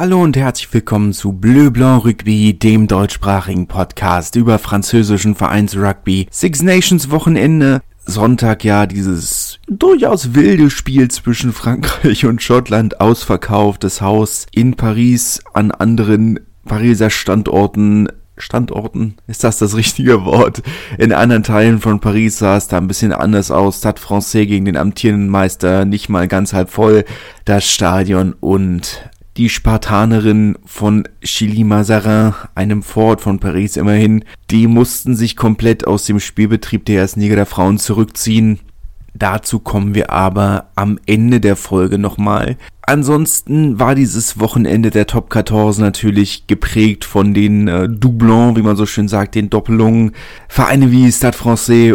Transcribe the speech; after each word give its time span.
Hallo 0.00 0.22
und 0.22 0.34
herzlich 0.34 0.72
willkommen 0.72 1.12
zu 1.12 1.34
Bleu 1.34 1.70
Blanc 1.70 2.06
Rugby, 2.06 2.58
dem 2.58 2.86
deutschsprachigen 2.86 3.66
Podcast 3.66 4.34
über 4.34 4.58
französischen 4.58 5.34
Vereinsrugby. 5.34 6.26
Six 6.30 6.62
Nations 6.62 7.10
Wochenende. 7.10 7.82
Sonntag 8.06 8.64
ja 8.64 8.86
dieses 8.86 9.58
durchaus 9.68 10.34
wilde 10.34 10.70
Spiel 10.70 11.10
zwischen 11.10 11.52
Frankreich 11.52 12.24
und 12.24 12.40
Schottland 12.40 12.98
ausverkauftes 12.98 14.00
Haus 14.00 14.46
in 14.52 14.74
Paris 14.74 15.42
an 15.52 15.70
anderen 15.70 16.40
Pariser 16.64 17.10
Standorten 17.10 18.08
Standorten, 18.38 19.16
ist 19.26 19.44
das 19.44 19.58
das 19.58 19.76
richtige 19.76 20.24
Wort? 20.24 20.62
In 20.96 21.12
anderen 21.12 21.42
Teilen 21.42 21.78
von 21.78 22.00
Paris 22.00 22.38
sah 22.38 22.56
es 22.56 22.68
da 22.68 22.78
ein 22.78 22.88
bisschen 22.88 23.12
anders 23.12 23.50
aus. 23.50 23.80
Stade 23.80 24.00
Francais 24.00 24.46
gegen 24.46 24.64
den 24.64 24.78
amtierenden 24.78 25.28
Meister, 25.28 25.84
nicht 25.84 26.08
mal 26.08 26.26
ganz 26.26 26.54
halb 26.54 26.70
voll, 26.70 27.04
das 27.44 27.66
Stadion 27.66 28.32
und 28.40 29.10
die 29.36 29.48
Spartanerin 29.48 30.56
von 30.64 31.08
Chilly-Mazarin, 31.22 32.34
einem 32.54 32.82
Vorort 32.82 33.20
von 33.20 33.38
Paris 33.38 33.76
immerhin, 33.76 34.24
die 34.50 34.66
mussten 34.66 35.14
sich 35.14 35.36
komplett 35.36 35.86
aus 35.86 36.04
dem 36.04 36.20
Spielbetrieb 36.20 36.84
der 36.84 36.96
Erstliga 36.96 37.36
der 37.36 37.46
Frauen 37.46 37.78
zurückziehen. 37.78 38.60
Dazu 39.14 39.58
kommen 39.58 39.94
wir 39.94 40.10
aber 40.10 40.70
am 40.76 40.98
Ende 41.06 41.40
der 41.40 41.56
Folge 41.56 41.98
nochmal. 41.98 42.56
Ansonsten 42.82 43.78
war 43.78 43.94
dieses 43.94 44.40
Wochenende 44.40 44.90
der 44.90 45.06
Top 45.06 45.32
14 45.32 45.80
natürlich 45.80 46.46
geprägt 46.46 47.04
von 47.04 47.34
den 47.34 47.68
äh, 47.68 47.88
Doublons, 47.88 48.56
wie 48.56 48.62
man 48.62 48.76
so 48.76 48.86
schön 48.86 49.08
sagt, 49.08 49.34
den 49.34 49.50
Doppelungen. 49.50 50.12
Vereine 50.48 50.90
wie 50.90 51.10
Stade 51.12 51.36
Francais 51.36 51.94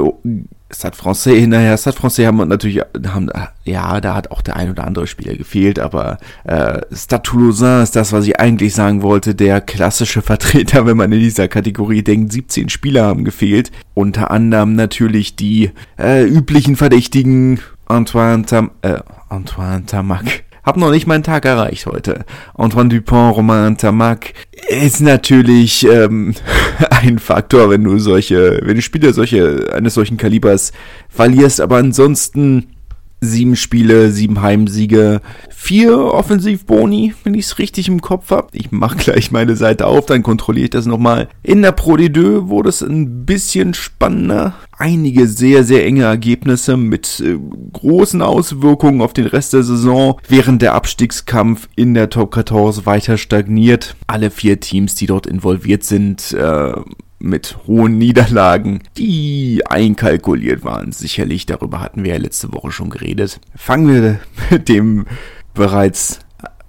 Stade 0.72 0.96
Francais, 0.96 1.46
naja, 1.48 1.78
Stade 1.78 1.96
Francais 1.96 2.26
haben 2.26 2.38
natürlich, 2.48 2.82
haben, 3.08 3.30
ja, 3.66 4.02
da 4.02 4.16
hat 4.16 4.32
auch 4.32 4.42
der 4.42 4.56
ein 4.56 4.72
oder 4.72 4.86
andere 4.86 5.06
Spieler 5.06 5.36
gefehlt, 5.36 5.80
aber 5.80 6.18
äh, 6.44 6.82
Stade 6.94 7.24
Toulousain 7.24 7.84
ist 7.84 7.96
das, 7.96 8.12
was 8.12 8.26
ich 8.26 8.40
eigentlich 8.40 8.74
sagen 8.74 9.04
wollte, 9.04 9.36
der 9.36 9.62
klassische 9.62 10.22
Vertreter, 10.22 10.86
wenn 10.86 10.98
man 10.98 11.12
in 11.12 11.20
dieser 11.20 11.48
Kategorie 11.48 12.04
denkt, 12.04 12.34
17 12.34 12.70
Spieler 12.70 13.04
haben 13.04 13.26
gefehlt. 13.26 13.72
Unter 13.94 14.32
anderem 14.32 14.76
natürlich 14.76 15.36
die 15.36 15.72
äh, 16.00 16.24
üblichen 16.26 16.76
Verdächtigen 16.76 17.60
Antoine 17.86 18.46
Tam, 18.46 18.72
äh, 18.82 19.00
Antoine 19.30 19.86
Tamac, 19.86 20.45
hab 20.66 20.78
noch 20.78 20.92
nicht 20.92 21.06
meinen 21.08 21.24
Tag 21.24 21.46
erreicht 21.46 21.86
heute. 21.86 22.26
Antoine 22.56 22.90
Dupont, 22.90 23.38
Romain 23.38 23.78
Tamac 23.78 24.34
ist 24.68 25.00
natürlich 25.00 25.88
ähm, 25.88 26.34
ein 26.90 27.20
Faktor, 27.20 27.70
wenn 27.70 27.84
du 27.84 28.00
solche, 28.00 28.60
wenn 28.64 28.76
du 28.76 28.82
Spiele 28.82 29.14
solche 29.14 29.72
eines 29.74 29.94
solchen 29.94 30.18
Kalibers 30.18 30.74
verlierst. 31.08 31.62
Aber 31.62 31.78
ansonsten 31.78 32.75
sieben 33.22 33.56
Spiele, 33.56 34.12
sieben 34.12 34.42
Heimsiege, 34.42 35.22
vier 35.50 35.98
Offensivboni, 35.98 37.14
wenn 37.24 37.34
ich 37.34 37.46
es 37.46 37.60
richtig 37.60 37.88
im 37.88 38.02
Kopf 38.02 38.30
habe. 38.30 38.50
Ich 38.54 38.72
mache 38.72 38.98
gleich 38.98 39.32
meine 39.32 39.56
Seite 39.56 39.88
auf, 39.88 40.06
dann 40.06 40.24
kontrolliere 40.24 40.66
ich 40.66 40.70
das 40.72 40.86
nochmal. 40.86 41.28
In 41.42 41.62
der 41.62 41.72
Pro 41.72 41.94
D2 41.94 42.48
wurde 42.48 42.70
es 42.70 42.82
ein 42.82 43.26
bisschen 43.26 43.74
spannender. 43.74 44.54
Einige 44.78 45.28
sehr, 45.28 45.64
sehr 45.64 45.86
enge 45.86 46.04
Ergebnisse 46.04 46.78
mit 46.78 47.22
äh, 47.22 47.38
großen 47.74 48.22
Auswirkungen 48.22 49.02
auf 49.02 49.14
den 49.14 49.26
Rest 49.26 49.54
der 49.54 49.64
Saison, 49.64 50.20
während 50.28 50.62
der 50.62 50.74
Abstiegskampf 50.74 51.68
in 51.76 51.94
der 51.94 52.10
Top 52.10 52.36
14 52.36 52.86
weiter 52.86 53.18
stagniert. 53.18 53.96
Alle 54.08 54.30
vier 54.30 54.60
Teams, 54.60 54.96
die 54.96 55.08
dort 55.08 55.26
involviert 55.26 55.84
sind, 55.84 56.34
äh, 56.34 56.74
mit 57.20 57.58
hohen 57.66 57.98
Niederlagen, 57.98 58.82
die 58.98 59.64
einkalkuliert 59.68 60.64
waren. 60.64 60.92
Sicherlich, 60.92 61.46
darüber 61.46 61.82
hatten 61.82 62.04
wir 62.04 62.14
ja 62.14 62.20
letzte 62.20 62.54
Woche 62.54 62.72
schon 62.72 62.90
geredet. 62.90 63.40
Fangen 63.56 63.88
wir 63.88 64.20
mit 64.52 64.70
dem 64.70 65.06
bereits, 65.54 66.20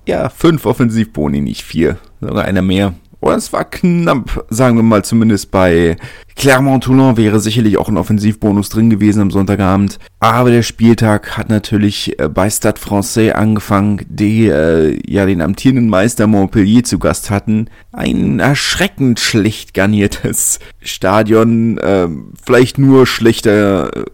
ja, 0.06 0.28
fünf 0.28 0.66
Offensivboni, 0.66 1.40
nicht 1.40 1.62
vier, 1.62 1.98
sogar 2.20 2.44
einer 2.44 2.62
mehr. 2.62 2.94
Oder 3.26 3.38
es 3.38 3.52
war 3.52 3.64
knapp, 3.64 4.46
sagen 4.50 4.76
wir 4.76 4.84
mal 4.84 5.04
zumindest 5.04 5.50
bei 5.50 5.96
Clermont-Toulon 6.36 7.16
wäre 7.16 7.40
sicherlich 7.40 7.76
auch 7.76 7.88
ein 7.88 7.96
Offensivbonus 7.96 8.68
drin 8.68 8.88
gewesen 8.88 9.20
am 9.20 9.32
Sonntagabend. 9.32 9.98
Aber 10.20 10.52
der 10.52 10.62
Spieltag 10.62 11.36
hat 11.36 11.48
natürlich 11.48 12.20
äh, 12.20 12.28
bei 12.28 12.48
Stade 12.48 12.80
Francais 12.80 13.32
angefangen, 13.32 14.06
die 14.08 14.46
äh, 14.46 14.96
ja 15.10 15.26
den 15.26 15.42
amtierenden 15.42 15.88
Meister 15.88 16.28
Montpellier 16.28 16.84
zu 16.84 17.00
Gast 17.00 17.30
hatten. 17.30 17.68
Ein 17.90 18.38
erschreckend 18.38 19.18
schlecht 19.18 19.74
garniertes 19.74 20.60
Stadion, 20.80 21.78
äh, 21.78 22.06
vielleicht 22.44 22.78
nur 22.78 23.08
schlechter, 23.08 23.90
äh, 23.96 24.04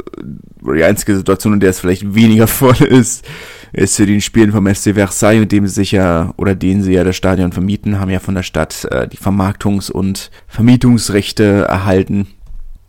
die 0.74 0.84
einzige 0.84 1.16
Situation, 1.16 1.52
in 1.52 1.60
der 1.60 1.68
es 1.68 1.80
vielleicht 1.80 2.14
weniger 2.14 2.46
voll 2.46 2.80
ist 2.80 3.26
ist 3.72 3.94
zu 3.94 4.06
den 4.06 4.20
Spielen 4.20 4.52
vom 4.52 4.66
FC 4.66 4.94
Versailles, 4.94 5.40
mit 5.40 5.52
dem 5.52 5.66
sie 5.66 5.74
sich 5.74 5.92
ja, 5.92 6.32
oder 6.36 6.54
denen 6.54 6.82
sie 6.82 6.92
ja 6.92 7.04
das 7.04 7.16
Stadion 7.16 7.52
vermieten, 7.52 7.98
haben 7.98 8.10
ja 8.10 8.20
von 8.20 8.34
der 8.34 8.42
Stadt 8.42 8.86
äh, 8.90 9.08
die 9.08 9.18
Vermarktungs- 9.18 9.90
und 9.90 10.30
Vermietungsrechte 10.46 11.66
erhalten. 11.68 12.26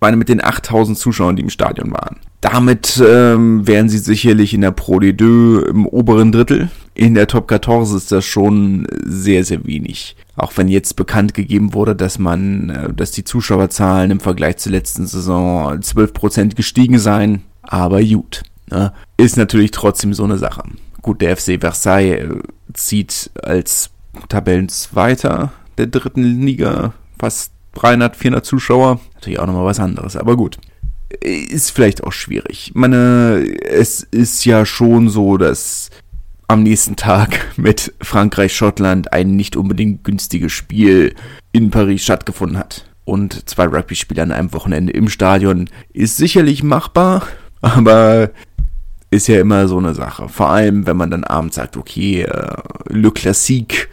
Meine, 0.01 0.17
mit 0.17 0.27
den 0.27 0.43
8000 0.43 0.97
Zuschauern, 0.97 1.37
die 1.37 1.43
im 1.43 1.49
Stadion 1.49 1.91
waren. 1.93 2.17
Damit 2.41 3.01
ähm, 3.07 3.65
wären 3.65 3.87
sie 3.87 3.99
sicherlich 3.99 4.53
in 4.53 4.59
der 4.59 4.71
Pro 4.71 4.97
D2 4.97 5.65
im 5.65 5.85
oberen 5.85 6.33
Drittel. 6.33 6.69
In 6.93 7.13
der 7.13 7.27
Top 7.27 7.49
14 7.49 7.95
ist 7.95 8.11
das 8.11 8.25
schon 8.25 8.85
sehr, 9.05 9.45
sehr 9.45 9.65
wenig. 9.65 10.17
Auch 10.35 10.51
wenn 10.57 10.67
jetzt 10.67 10.97
bekannt 10.97 11.33
gegeben 11.33 11.73
wurde, 11.73 11.95
dass 11.95 12.19
man, 12.19 12.69
äh, 12.69 12.93
dass 12.93 13.11
die 13.11 13.23
Zuschauerzahlen 13.23 14.11
im 14.11 14.19
Vergleich 14.19 14.57
zur 14.57 14.73
letzten 14.73 15.07
Saison 15.07 15.79
12% 15.79 16.55
gestiegen 16.55 16.99
seien. 16.99 17.43
Aber 17.61 18.03
gut. 18.03 18.43
Ne? 18.73 18.91
Ist 19.17 19.37
natürlich 19.37 19.71
trotzdem 19.71 20.13
so 20.13 20.23
eine 20.23 20.37
Sache. 20.37 20.63
Gut, 21.01 21.21
der 21.21 21.37
FC 21.37 21.59
Versailles 21.59 22.23
äh, 22.23 22.39
zieht 22.73 23.29
als 23.41 23.91
Tabellenzweiter 24.29 25.51
der 25.77 25.87
dritten 25.87 26.23
Liga 26.41 26.93
fast 27.19 27.51
300, 27.75 28.15
400 28.15 28.45
Zuschauer. 28.45 28.99
Natürlich 29.15 29.39
auch 29.39 29.45
nochmal 29.45 29.65
was 29.65 29.79
anderes, 29.79 30.15
aber 30.15 30.35
gut. 30.35 30.57
Ist 31.21 31.71
vielleicht 31.71 32.03
auch 32.03 32.11
schwierig. 32.11 32.69
Ich 32.69 32.75
meine, 32.75 33.45
es 33.63 34.01
ist 34.01 34.45
ja 34.45 34.65
schon 34.65 35.09
so, 35.09 35.37
dass 35.37 35.91
am 36.47 36.63
nächsten 36.63 36.95
Tag 36.95 37.45
mit 37.57 37.93
Frankreich-Schottland 38.01 39.13
ein 39.13 39.35
nicht 39.35 39.55
unbedingt 39.55 40.03
günstiges 40.03 40.51
Spiel 40.51 41.13
in 41.51 41.69
Paris 41.69 42.03
stattgefunden 42.03 42.57
hat. 42.57 42.85
Und 43.05 43.47
zwei 43.49 43.65
Rugby-Spiele 43.65 44.23
an 44.23 44.31
einem 44.31 44.53
Wochenende 44.53 44.93
im 44.93 45.09
Stadion 45.09 45.69
ist 45.91 46.17
sicherlich 46.17 46.63
machbar, 46.63 47.27
aber 47.61 48.31
ist 49.13 49.27
ja 49.27 49.39
immer 49.39 49.67
so 49.67 49.77
eine 49.77 49.93
Sache. 49.93 50.27
Vor 50.27 50.49
allem, 50.49 50.85
wenn 50.87 50.97
man 50.97 51.11
dann 51.11 51.23
abends 51.23 51.55
sagt, 51.55 51.77
okay, 51.77 52.23
äh, 52.23 52.55
Le 52.89 53.11
Classique, 53.11 53.87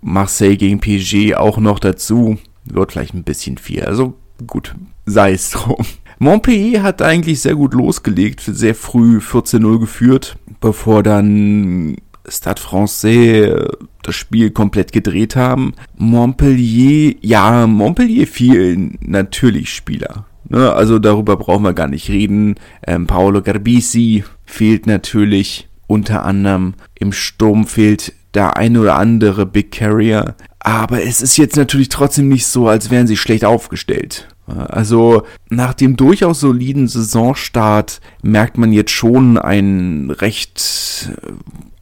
Marseille 0.00 0.56
gegen 0.56 0.80
PSG 0.80 1.34
auch 1.34 1.58
noch 1.58 1.78
dazu, 1.78 2.38
wird 2.64 2.92
vielleicht 2.92 3.14
ein 3.14 3.24
bisschen 3.24 3.58
viel. 3.58 3.84
Also 3.84 4.14
gut, 4.46 4.74
sei 5.06 5.32
es 5.32 5.50
drum. 5.50 5.84
Montpellier 6.18 6.82
hat 6.82 7.02
eigentlich 7.02 7.40
sehr 7.40 7.54
gut 7.54 7.74
losgelegt, 7.74 8.40
sehr 8.40 8.74
früh 8.74 9.18
14-0 9.18 9.78
geführt, 9.80 10.36
bevor 10.60 11.02
dann 11.02 11.96
Stade 12.26 12.60
Francais 12.60 13.04
äh, 13.04 13.68
das 14.02 14.14
Spiel 14.14 14.50
komplett 14.50 14.92
gedreht 14.92 15.36
haben. 15.36 15.74
Montpellier, 15.96 17.16
ja, 17.20 17.66
Montpellier 17.66 18.26
fielen 18.26 18.98
natürlich 19.00 19.72
Spieler. 19.74 20.26
Ne, 20.48 20.72
also 20.72 20.98
darüber 20.98 21.36
brauchen 21.36 21.64
wir 21.64 21.72
gar 21.72 21.88
nicht 21.88 22.08
reden. 22.08 22.56
Ähm, 22.86 23.06
Paolo 23.06 23.42
Garbisi 23.42 24.24
fehlt 24.44 24.86
natürlich 24.86 25.68
unter 25.86 26.24
anderem. 26.24 26.74
Im 26.94 27.12
Sturm 27.12 27.66
fehlt 27.66 28.12
der 28.34 28.56
ein 28.56 28.76
oder 28.76 28.96
andere 28.96 29.46
Big 29.46 29.72
Carrier. 29.72 30.34
Aber 30.60 31.02
es 31.02 31.22
ist 31.22 31.36
jetzt 31.36 31.56
natürlich 31.56 31.88
trotzdem 31.88 32.28
nicht 32.28 32.46
so, 32.46 32.68
als 32.68 32.90
wären 32.90 33.06
sie 33.06 33.16
schlecht 33.16 33.44
aufgestellt. 33.44 34.28
Also 34.46 35.22
nach 35.48 35.72
dem 35.72 35.96
durchaus 35.96 36.40
soliden 36.40 36.86
Saisonstart 36.86 38.00
merkt 38.22 38.58
man 38.58 38.72
jetzt 38.72 38.90
schon 38.90 39.38
einen 39.38 40.10
recht 40.10 41.10
äh, 41.22 41.32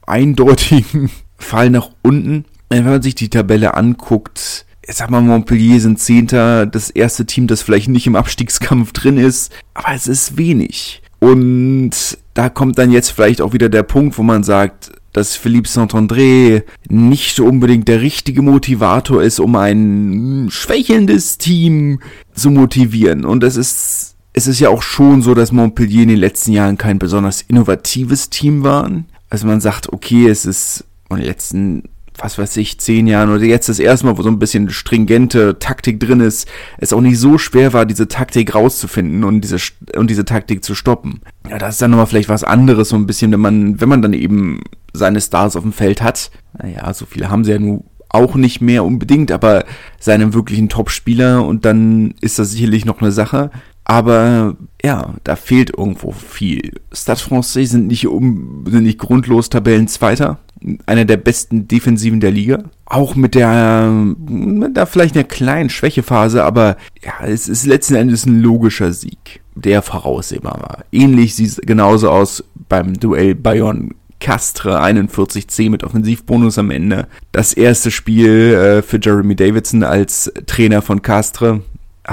eindeutigen 0.07 1.11
Fall 1.37 1.71
nach 1.71 1.91
unten. 2.03 2.45
Wenn 2.69 2.85
man 2.85 3.03
sich 3.03 3.15
die 3.15 3.29
Tabelle 3.29 3.75
anguckt, 3.75 4.65
ich 4.87 4.95
sag 4.97 5.11
mal, 5.11 5.21
Montpellier 5.21 5.81
sind 5.81 5.99
Zehnter, 6.01 6.67
das 6.67 6.91
erste 6.91 7.25
Team, 7.25 7.47
das 7.47 7.63
vielleicht 7.63 7.89
nicht 7.89 8.07
im 8.07 8.17
Abstiegskampf 8.17 8.93
drin 8.93 9.17
ist, 9.17 9.53
aber 9.75 9.95
es 9.95 10.07
ist 10.07 10.37
wenig. 10.37 11.03
Und 11.21 11.93
da 12.35 12.49
kommt 12.49 12.79
dann 12.79 12.91
jetzt 12.91 13.11
vielleicht 13.11 13.41
auch 13.41 13.53
wieder 13.53 13.69
der 13.69 13.85
Punkt, 13.85 14.19
wo 14.19 14.23
man 14.23 14.43
sagt, 14.43 14.91
dass 15.13 15.37
Philippe 15.37 15.69
Saint-André 15.69 16.65
nicht 16.89 17.39
unbedingt 17.39 17.87
der 17.87 18.01
richtige 18.01 18.43
Motivator 18.43 19.23
ist, 19.23 19.39
um 19.39 19.55
ein 19.57 20.49
schwächelndes 20.51 21.39
Team 21.39 22.01
zu 22.35 22.51
motivieren. 22.51 23.25
Und 23.25 23.45
es 23.45 23.57
ist, 23.57 24.17
es 24.33 24.47
ist 24.47 24.59
ja 24.59 24.71
auch 24.71 24.83
schon 24.83 25.23
so, 25.23 25.35
dass 25.35 25.53
Montpellier 25.53 26.03
in 26.03 26.09
den 26.09 26.19
letzten 26.19 26.53
Jahren 26.53 26.79
kein 26.79 26.99
besonders 26.99 27.43
innovatives 27.43 28.31
Team 28.31 28.65
waren. 28.65 29.05
Also 29.29 29.47
man 29.47 29.61
sagt, 29.61 29.93
okay, 29.93 30.29
es 30.29 30.47
ist 30.47 30.85
in 31.11 31.17
den 31.19 31.27
letzten 31.27 31.83
was 32.19 32.39
weiß 32.39 32.57
ich, 32.59 32.79
zehn 32.79 33.07
Jahren 33.07 33.31
oder 33.31 33.45
jetzt 33.45 33.69
das 33.69 33.79
erste 33.79 34.07
Mal, 34.07 34.19
wo 34.19 34.23
so 34.23 34.29
ein 34.29 34.39
bisschen 34.39 34.71
stringente 34.71 35.59
Taktik 35.59 35.99
drin 36.01 36.21
ist, 36.21 36.49
es 36.79 36.93
auch 36.93 37.01
nicht 37.01 37.19
so 37.19 37.39
schwer 37.39 37.73
war, 37.73 37.87
diese 37.87 38.09
Taktik 38.09 38.55
rauszufinden 38.55 39.25
und 39.25 39.41
diese, 39.41 39.57
und 39.97 40.11
diese 40.11 40.25
Taktik 40.25 40.65
zu 40.65 40.75
stoppen. 40.75 41.21
Ja, 41.49 41.59
das 41.59 41.75
ist 41.75 41.83
dann 41.83 41.91
nochmal 41.91 42.07
vielleicht 42.07 42.29
was 42.29 42.45
anderes, 42.45 42.91
so 42.91 42.97
ein 42.97 43.07
bisschen, 43.07 43.33
wenn 43.33 43.41
man, 43.41 43.81
wenn 43.81 43.89
man 43.89 44.03
dann 44.03 44.13
eben 44.13 44.61
seine 44.93 45.21
Stars 45.21 45.57
auf 45.57 45.63
dem 45.63 45.73
Feld 45.73 46.03
hat. 46.03 46.31
Naja, 46.59 46.93
so 46.93 47.07
viele 47.07 47.31
haben 47.31 47.45
sie 47.45 47.53
ja 47.53 47.59
nun 47.59 47.85
auch 48.13 48.35
nicht 48.35 48.61
mehr 48.61 48.85
unbedingt, 48.85 49.33
aber 49.33 49.65
seinem 49.99 50.35
wirklichen 50.35 50.69
Top-Spieler 50.69 51.45
und 51.45 51.65
dann 51.65 52.15
ist 52.21 52.39
das 52.39 52.51
sicherlich 52.51 52.85
noch 52.85 53.01
eine 53.01 53.11
Sache. 53.11 53.51
Aber 53.93 54.57
ja, 54.83 55.17
da 55.23 55.37
fehlt 55.37 55.77
irgendwo 55.77 56.13
viel. 56.13 56.81
Stade 56.95 57.21
Francais 57.21 57.67
sind 57.67 57.89
nicht, 57.89 58.07
um, 58.07 58.65
sind 58.67 58.85
nicht 58.85 58.99
grundlos 58.99 59.51
Tabellenzweiter. 59.51 60.39
Einer 60.87 61.05
der 61.05 61.19
besten 61.19 61.69
Defensiven 61.69 62.19
der 62.19 62.31
Liga. 62.31 62.65
Auch 62.87 63.17
mit 63.17 63.35
der, 63.35 63.91
mit 63.91 64.79
der 64.79 64.87
vielleicht 64.87 65.15
einer 65.15 65.25
kleinen 65.25 65.69
Schwächephase, 65.69 66.43
aber 66.43 66.79
ja, 67.05 67.27
es 67.27 67.51
ist 67.51 67.67
letzten 67.67 67.97
Endes 67.97 68.25
ein 68.25 68.41
logischer 68.41 68.95
Sieg, 68.95 69.43
der 69.57 69.83
voraussehbar 69.83 70.63
war. 70.63 70.85
Ähnlich 70.91 71.35
sieht 71.35 71.49
es 71.49 71.57
genauso 71.59 72.09
aus 72.09 72.43
beim 72.71 72.95
Duell 72.95 73.35
Bayern 73.35 73.91
Castre 74.21 74.83
41C 74.83 75.69
mit 75.69 75.85
Offensivbonus 75.85 76.57
am 76.57 76.71
Ende. 76.71 77.09
Das 77.31 77.53
erste 77.53 77.91
Spiel 77.91 78.55
äh, 78.55 78.81
für 78.81 78.99
Jeremy 79.03 79.37
Davidson 79.37 79.83
als 79.83 80.33
Trainer 80.47 80.81
von 80.81 81.03
Castre 81.03 81.61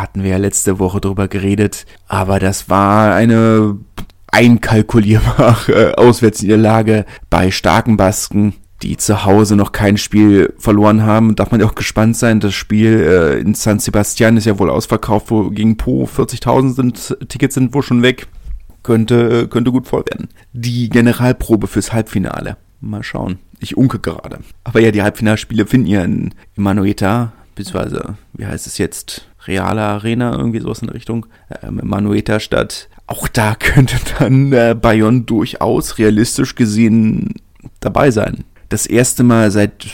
hatten 0.02 0.24
wir 0.24 0.32
ja 0.32 0.38
letzte 0.38 0.80
Woche 0.80 1.02
drüber 1.02 1.28
geredet, 1.28 1.86
aber 2.08 2.40
das 2.40 2.70
war 2.70 3.16
eine 3.16 3.78
einkalkulierbare 4.32 5.98
Auswärtsniederlage 5.98 7.06
bei 7.30 7.52
starken 7.52 7.98
Basken, 7.98 8.54
die 8.82 8.98
zu 8.98 9.26
Hause 9.26 9.56
noch 9.56 9.72
kein 9.72 9.98
Spiel 9.98 10.54
verloren 10.58 11.04
haben. 11.04 11.36
Darf 11.36 11.52
man 11.52 11.60
ja 11.60 11.68
auch 11.68 11.76
gespannt 11.76 12.16
sein. 12.16 12.40
Das 12.40 12.54
Spiel 12.54 13.00
äh, 13.00 13.40
in 13.40 13.54
San 13.54 13.80
Sebastian 13.80 14.38
ist 14.38 14.46
ja 14.46 14.58
wohl 14.60 14.70
ausverkauft, 14.70 15.32
wo 15.32 15.50
gegen 15.50 15.78
Po 15.78 16.06
40.000 16.06 16.76
sind, 16.76 17.18
Tickets 17.28 17.56
sind 17.56 17.74
wohl 17.74 17.84
schon 17.84 18.02
weg. 18.02 18.28
Könnte, 18.82 19.50
könnte 19.50 19.72
gut 19.72 19.88
voll 19.88 20.04
werden. 20.10 20.30
Die 20.54 20.90
Generalprobe 20.90 21.68
fürs 21.68 21.92
Halbfinale. 21.92 22.56
Mal 22.80 23.04
schauen. 23.04 23.40
Ich 23.60 23.76
unke 23.76 24.00
gerade. 24.00 24.40
Aber 24.64 24.80
ja, 24.80 24.92
die 24.92 25.02
Halbfinalspiele 25.02 25.66
finden 25.66 25.88
ja 25.88 26.04
in 26.04 26.34
Emanueta, 26.56 27.34
beziehungsweise, 27.56 28.16
wie 28.34 28.46
heißt 28.46 28.68
es 28.68 28.78
jetzt? 28.78 29.28
Reale 29.50 29.82
Arena, 29.82 30.38
irgendwie 30.38 30.60
sowas 30.60 30.80
in 30.80 30.88
der 30.88 30.96
Richtung, 30.96 31.26
ähm, 31.64 31.82
Manueta 31.84 32.40
statt. 32.40 32.88
Auch 33.08 33.28
da 33.28 33.56
könnte 33.60 33.98
dann 34.20 34.54
äh, 34.54 34.76
Bayonne 34.80 35.22
durchaus 35.22 35.98
realistisch 35.98 36.56
gesehen 36.56 37.34
dabei 37.80 38.12
sein. 38.12 38.46
Das 38.70 38.86
erste 38.86 39.24
Mal 39.24 39.50
seit, 39.50 39.88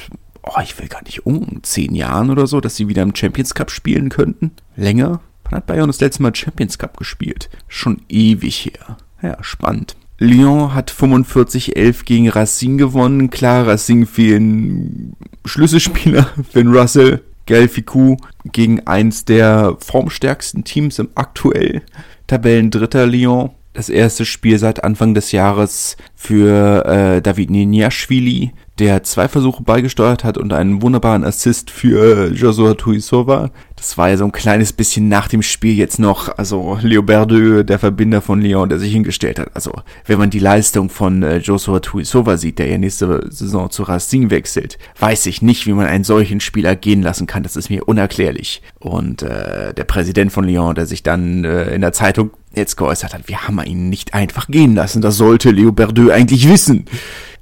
oh, 0.43 0.59
ich 0.61 0.77
will 0.77 0.89
gar 0.89 1.03
nicht 1.03 1.25
um, 1.25 1.63
zehn 1.63 1.95
Jahren 1.95 2.29
oder 2.29 2.45
so, 2.45 2.59
dass 2.59 2.75
sie 2.75 2.89
wieder 2.89 3.01
im 3.01 3.15
Champions 3.15 3.55
Cup 3.55 3.71
spielen 3.71 4.09
könnten. 4.09 4.51
Länger? 4.75 5.21
Wann 5.45 5.57
hat 5.57 5.67
Bayonne 5.67 5.87
das 5.87 6.01
letzte 6.01 6.21
Mal 6.21 6.35
Champions 6.35 6.77
Cup 6.77 6.97
gespielt? 6.97 7.49
Schon 7.69 8.01
ewig 8.09 8.65
her. 8.65 8.97
Ja, 9.21 9.37
spannend. 9.41 9.95
Lyon 10.17 10.73
hat 10.73 10.91
45-11 10.91 12.05
gegen 12.05 12.29
Racing 12.29 12.77
gewonnen. 12.77 13.29
Klar, 13.29 13.67
Racing 13.67 14.05
fehlen 14.05 15.15
Schlüsselspieler. 15.45 16.29
Finn 16.51 16.73
Russell 16.75 17.21
Gelfiku 17.45 18.17
gegen 18.51 18.85
eins 18.87 19.25
der 19.25 19.77
formstärksten 19.79 20.63
Teams 20.63 20.99
im 20.99 21.09
aktuell 21.15 21.81
Tabellendritter 22.27 23.05
Lyon. 23.05 23.51
Das 23.73 23.89
erste 23.89 24.25
Spiel 24.25 24.57
seit 24.57 24.83
Anfang 24.83 25.13
des 25.13 25.33
Jahres 25.33 25.97
für 26.15 26.85
äh, 26.85 27.21
David 27.21 27.49
Niniashvili, 27.49 28.53
der 28.79 29.03
zwei 29.03 29.29
Versuche 29.29 29.63
beigesteuert 29.63 30.25
hat 30.25 30.37
und 30.37 30.51
einen 30.51 30.81
wunderbaren 30.81 31.23
Assist 31.23 31.71
für 31.71 32.31
Joshua 32.33 32.73
Tuisova. 32.73 33.51
Das 33.77 33.97
war 33.97 34.09
ja 34.09 34.17
so 34.17 34.25
ein 34.25 34.33
kleines 34.33 34.73
bisschen 34.73 35.07
nach 35.07 35.29
dem 35.29 35.41
Spiel 35.41 35.75
jetzt 35.75 35.97
noch, 35.97 36.37
also 36.37 36.77
Leo 36.81 37.01
Berdeux, 37.01 37.65
der 37.65 37.79
Verbinder 37.79 38.21
von 38.21 38.41
Lyon, 38.41 38.67
der 38.67 38.79
sich 38.79 38.91
hingestellt 38.91 39.39
hat. 39.39 39.55
Also, 39.55 39.71
wenn 40.05 40.19
man 40.19 40.29
die 40.29 40.39
Leistung 40.39 40.89
von 40.89 41.23
äh, 41.23 41.37
Joshua 41.37 41.79
Tuisova 41.79 42.35
sieht, 42.35 42.59
der 42.59 42.67
ja 42.67 42.77
nächste 42.77 43.25
Saison 43.29 43.69
zu 43.69 43.83
Racing 43.83 44.29
wechselt, 44.29 44.77
weiß 44.99 45.25
ich 45.27 45.41
nicht, 45.41 45.67
wie 45.67 45.73
man 45.73 45.85
einen 45.85 46.03
solchen 46.03 46.41
Spieler 46.41 46.75
gehen 46.75 47.01
lassen 47.01 47.27
kann. 47.27 47.43
Das 47.43 47.55
ist 47.55 47.69
mir 47.69 47.87
unerklärlich. 47.87 48.61
Und 48.79 49.21
äh, 49.21 49.73
der 49.73 49.83
Präsident 49.85 50.33
von 50.33 50.45
Lyon, 50.45 50.75
der 50.75 50.85
sich 50.85 51.01
dann 51.01 51.45
äh, 51.45 51.73
in 51.73 51.81
der 51.81 51.93
Zeitung 51.93 52.31
jetzt 52.53 52.75
geäußert 52.75 53.13
hat, 53.13 53.27
wir 53.27 53.47
haben 53.47 53.61
ihn 53.63 53.89
nicht 53.89 54.13
einfach 54.13 54.47
gehen 54.47 54.75
lassen. 54.75 55.01
Das 55.01 55.15
sollte 55.15 55.51
Leo 55.51 55.71
Berdeux 55.71 56.11
eigentlich 56.11 56.49
wissen. 56.49 56.85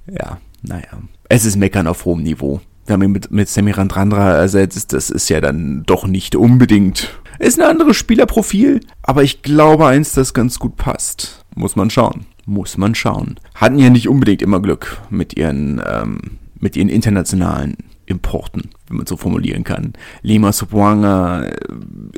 Ja, 0.08 0.38
naja 0.62 0.90
es 1.34 1.46
ist 1.46 1.56
Meckern 1.56 1.88
auf 1.88 2.06
hohem 2.06 2.22
Niveau. 2.22 2.62
Wir 2.86 2.94
haben 2.94 3.02
ihn 3.02 3.12
mit, 3.12 3.32
mit 3.32 3.50
Semirandrandra 3.50 4.36
ersetzt, 4.36 4.94
das 4.94 5.10
ist 5.10 5.30
ja 5.30 5.42
dann 5.42 5.82
doch 5.88 6.06
nicht 6.06 6.36
unbedingt. 6.36 7.20
Ist 7.40 7.60
ein 7.60 7.66
anderes 7.66 7.98
Spielerprofil, 7.98 8.82
aber 9.02 9.24
ich 9.24 9.42
glaube 9.42 9.88
eins, 9.88 10.12
das 10.12 10.36
ganz 10.36 10.60
gut 10.60 10.76
passt. 10.76 11.44
Muss 11.56 11.76
man 11.76 11.90
schauen. 11.90 12.28
Muss 12.46 12.78
man 12.78 12.94
schauen. 12.94 13.40
Hatten 13.56 13.80
ja 13.80 13.90
nicht 13.90 14.08
unbedingt 14.08 14.44
immer 14.44 14.62
Glück 14.62 15.02
mit 15.10 15.36
ihren, 15.36 15.82
ähm, 15.90 16.20
mit 16.60 16.76
ihren 16.76 16.90
internationalen 16.90 17.78
Importen, 18.06 18.70
wenn 18.88 18.98
man 18.98 19.08
so 19.08 19.18
formulieren 19.18 19.64
kann. 19.64 19.94
Lima 20.22 20.52
Subwanga 20.52 21.46
äh, 21.46 21.56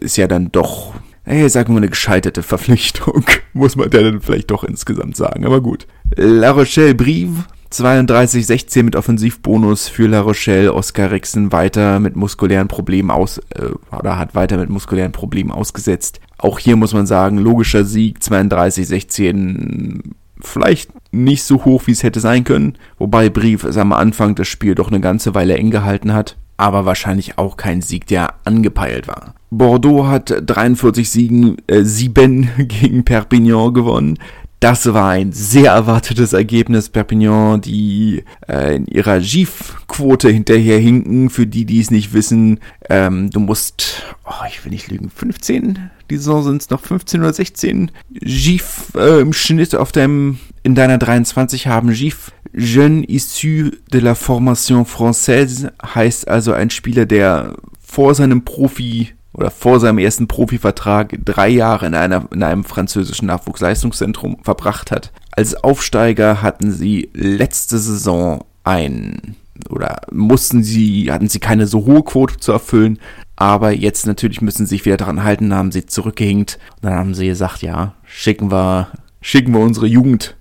ist 0.02 0.18
ja 0.18 0.28
dann 0.28 0.52
doch, 0.52 0.94
ey, 1.24 1.48
sagen 1.48 1.74
wir 1.74 1.78
eine 1.78 1.90
gescheiterte 1.90 2.44
Verpflichtung, 2.44 3.24
muss 3.54 3.78
man 3.78 3.90
dann 3.92 4.20
vielleicht 4.20 4.52
doch 4.52 4.66
insgesamt 4.66 5.16
sagen, 5.16 5.46
aber 5.46 5.62
gut. 5.62 5.88
La 6.18 6.52
Rochelle 6.52 6.96
Brive 6.96 7.46
32-16 7.72 8.84
mit 8.84 8.96
Offensivbonus 8.96 9.88
für 9.88 10.08
La 10.08 10.22
Rochelle. 10.22 10.74
Oscar 10.74 11.12
Rixen 11.12 11.52
weiter 11.52 12.00
mit 12.00 12.16
muskulären 12.16 12.68
Problemen 12.68 13.12
aus, 13.12 13.40
äh, 13.50 13.70
oder 13.96 14.18
hat 14.18 14.36
weiter 14.36 14.58
mit 14.58 14.70
muskulären 14.70 15.12
Problemen 15.12 15.52
ausgesetzt. 15.52 16.20
Auch 16.38 16.60
hier 16.60 16.76
muss 16.76 16.94
man 16.94 17.06
sagen, 17.06 17.38
logischer 17.38 17.86
Sieg, 17.86 18.20
32-16, 18.20 20.14
vielleicht 20.40 20.92
nicht 21.12 21.44
so 21.44 21.66
hoch, 21.66 21.84
wie 21.86 21.92
es 21.92 22.04
hätte 22.04 22.20
sein 22.20 22.44
können. 22.44 22.78
Wobei 22.98 23.30
Brief 23.30 23.64
es 23.64 23.78
am 23.78 23.94
Anfang 23.94 24.36
das 24.36 24.48
Spiel 24.48 24.76
doch 24.76 24.90
eine 24.90 25.00
ganze 25.00 25.34
Weile 25.34 25.58
eng 25.58 25.72
gehalten 25.72 26.14
hat. 26.14 26.38
Aber 26.58 26.86
wahrscheinlich 26.86 27.38
auch 27.38 27.58
kein 27.58 27.82
Sieg, 27.82 28.08
der 28.08 28.36
angepeilt 28.46 29.10
war. 29.10 29.34
Bordeaux 29.50 30.08
hat 30.08 30.34
43 30.46 31.10
Siegen, 31.10 31.58
äh, 31.68 31.84
7 31.84 32.50
gegen 32.68 33.04
Perpignan 33.04 33.74
gewonnen. 33.74 34.18
Das 34.66 34.92
war 34.92 35.12
ein 35.12 35.32
sehr 35.32 35.74
erwartetes 35.74 36.34
Ergebnis. 36.34 36.90
Perpignan, 36.90 37.62
die 37.62 38.24
äh, 38.48 38.78
in 38.78 38.88
ihrer 38.88 39.20
GIF-Quote 39.20 40.28
hinterherhinken. 40.28 41.30
Für 41.30 41.46
die, 41.46 41.66
die 41.66 41.80
es 41.80 41.92
nicht 41.92 42.14
wissen, 42.14 42.60
ähm, 42.90 43.30
du 43.30 43.42
musst, 43.42 44.02
oh, 44.26 44.44
ich 44.50 44.66
will 44.66 44.72
nicht 44.72 44.90
lügen, 44.90 45.12
15? 45.12 45.92
Die 46.10 46.18
Saison 46.18 46.42
sind 46.42 46.64
es 46.64 46.72
noch 46.72 46.82
15 46.82 47.22
oder 47.22 47.32
16 47.32 47.92
GIF 48.10 48.92
äh, 48.96 49.22
im 49.22 49.34
Schnitt 49.34 49.76
auf 49.76 49.92
deinem, 49.92 50.40
in 50.64 50.74
deiner 50.74 50.98
23 50.98 51.68
haben. 51.68 51.94
GIF, 51.94 52.32
Jeune 52.52 53.04
issu 53.08 53.70
de 53.94 54.02
la 54.02 54.16
formation 54.16 54.88
française, 54.88 55.70
heißt 55.94 56.28
also 56.28 56.54
ein 56.54 56.72
Spieler, 56.72 57.06
der 57.06 57.56
vor 57.80 58.16
seinem 58.16 58.44
Profi 58.44 59.14
oder 59.36 59.52
vor 59.52 59.80
seinem 59.80 59.98
ersten 59.98 60.28
Profivertrag 60.28 61.18
drei 61.24 61.50
Jahre 61.50 61.88
in, 61.88 61.94
einer, 61.94 62.26
in 62.32 62.42
einem 62.42 62.64
französischen 62.64 63.28
Nachwuchsleistungszentrum 63.28 64.38
verbracht 64.42 64.92
hat. 64.92 65.12
Als 65.32 65.56
Aufsteiger 65.56 66.42
hatten 66.42 66.72
sie 66.72 67.10
letzte 67.14 67.78
Saison 67.78 68.46
ein 68.64 69.36
oder 69.70 70.02
mussten 70.12 70.64
sie, 70.64 71.12
hatten 71.12 71.28
sie 71.28 71.40
keine 71.40 71.68
so 71.68 71.86
hohe 71.86 72.04
Quote 72.04 72.38
zu 72.38 72.52
erfüllen, 72.52 73.00
aber 73.36 73.72
jetzt 73.72 74.08
natürlich 74.08 74.42
müssen 74.42 74.66
sie 74.66 74.76
sich 74.76 74.86
wieder 74.86 74.98
daran 74.98 75.24
halten, 75.24 75.54
haben 75.54 75.72
sie 75.72 75.86
zurückgehinkt 75.86 76.58
und 76.78 76.86
dann 76.86 76.94
haben 76.94 77.14
sie 77.14 77.28
gesagt, 77.28 77.62
ja, 77.62 77.94
schicken 78.06 78.52
wir, 78.52 78.88
schicken 79.22 79.54
wir 79.54 79.60
unsere 79.60 79.88
Jugend. 79.88 80.38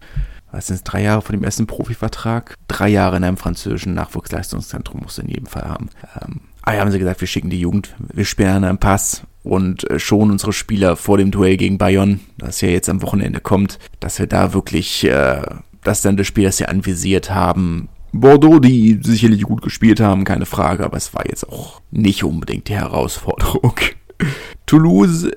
Was 0.53 0.69
sind 0.69 0.83
drei 0.85 1.03
Jahre 1.03 1.23
von 1.23 1.35
dem 1.35 1.43
ersten 1.43 1.67
Profivertrag? 1.67 2.55
Drei 2.69 2.89
Jahre 2.89 3.17
in 3.17 3.25
einem 3.25 3.37
französischen 3.37 3.95
Nachwuchsleistungszentrum 3.95 5.01
musst 5.03 5.19
in 5.19 5.29
jedem 5.29 5.47
Fall 5.47 5.65
haben. 5.65 5.91
Ähm, 6.23 6.43
Ah 6.67 6.75
ja, 6.75 6.81
haben 6.81 6.91
sie 6.91 6.99
gesagt, 6.99 7.21
wir 7.21 7.29
schicken 7.29 7.51
die 7.51 7.61
Jugend, 7.61 7.95
wir 8.13 8.25
sperren 8.25 8.65
einen 8.65 8.79
Pass 8.79 9.23
und 9.43 9.89
äh, 9.91 9.99
schonen 9.99 10.33
unsere 10.33 10.55
Spieler 10.55 10.97
vor 10.97 11.19
dem 11.19 11.31
Duell 11.31 11.59
gegen 11.59 11.77
Bayonne, 11.77 12.21
das 12.39 12.63
ja 12.63 12.69
jetzt 12.69 12.89
am 12.89 13.03
Wochenende 13.03 13.41
kommt, 13.41 13.79
dass 14.01 14.19
wir 14.19 14.27
da 14.27 14.55
wirklich, 14.55 15.05
äh, 15.05 15.43
dass 15.83 16.01
dann 16.01 16.17
das 16.17 16.27
Spiel, 16.27 16.45
das 16.45 16.57
sie 16.57 16.67
anvisiert 16.67 17.31
haben, 17.31 17.91
Bordeaux, 18.13 18.61
die 18.61 18.99
sicherlich 19.03 19.43
gut 19.43 19.61
gespielt 19.61 20.01
haben, 20.01 20.25
keine 20.25 20.47
Frage, 20.47 20.85
aber 20.85 20.97
es 20.97 21.13
war 21.13 21.27
jetzt 21.29 21.49
auch 21.49 21.83
nicht 21.91 22.25
unbedingt 22.25 22.69
die 22.69 22.77
Herausforderung. 22.77 23.75
Toulouse, 24.67 25.29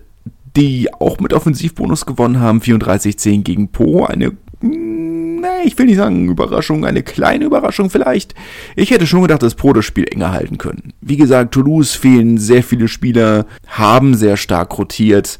die 0.55 0.93
auch 0.93 1.19
mit 1.19 1.33
Offensivbonus 1.33 2.05
gewonnen 2.05 2.39
haben, 2.39 2.59
34-10 2.59 3.43
gegen 3.43 3.71
Po, 3.71 4.05
eine 4.05 4.31
nee, 4.61 5.63
ich 5.65 5.77
will 5.77 5.85
nicht 5.85 5.97
sagen 5.97 6.29
Überraschung, 6.29 6.85
eine 6.85 7.03
kleine 7.03 7.45
Überraschung 7.45 7.89
vielleicht. 7.89 8.35
Ich 8.75 8.91
hätte 8.91 9.07
schon 9.07 9.21
gedacht, 9.21 9.43
dass 9.43 9.55
Pro 9.55 9.73
das 9.73 9.85
Spiel 9.85 10.05
enger 10.09 10.31
halten 10.31 10.57
können. 10.57 10.93
Wie 11.01 11.17
gesagt, 11.17 11.53
Toulouse 11.53 11.95
fehlen 11.95 12.37
sehr 12.37 12.63
viele 12.63 12.87
Spieler, 12.87 13.45
haben 13.67 14.15
sehr 14.15 14.37
stark 14.37 14.77
rotiert. 14.77 15.37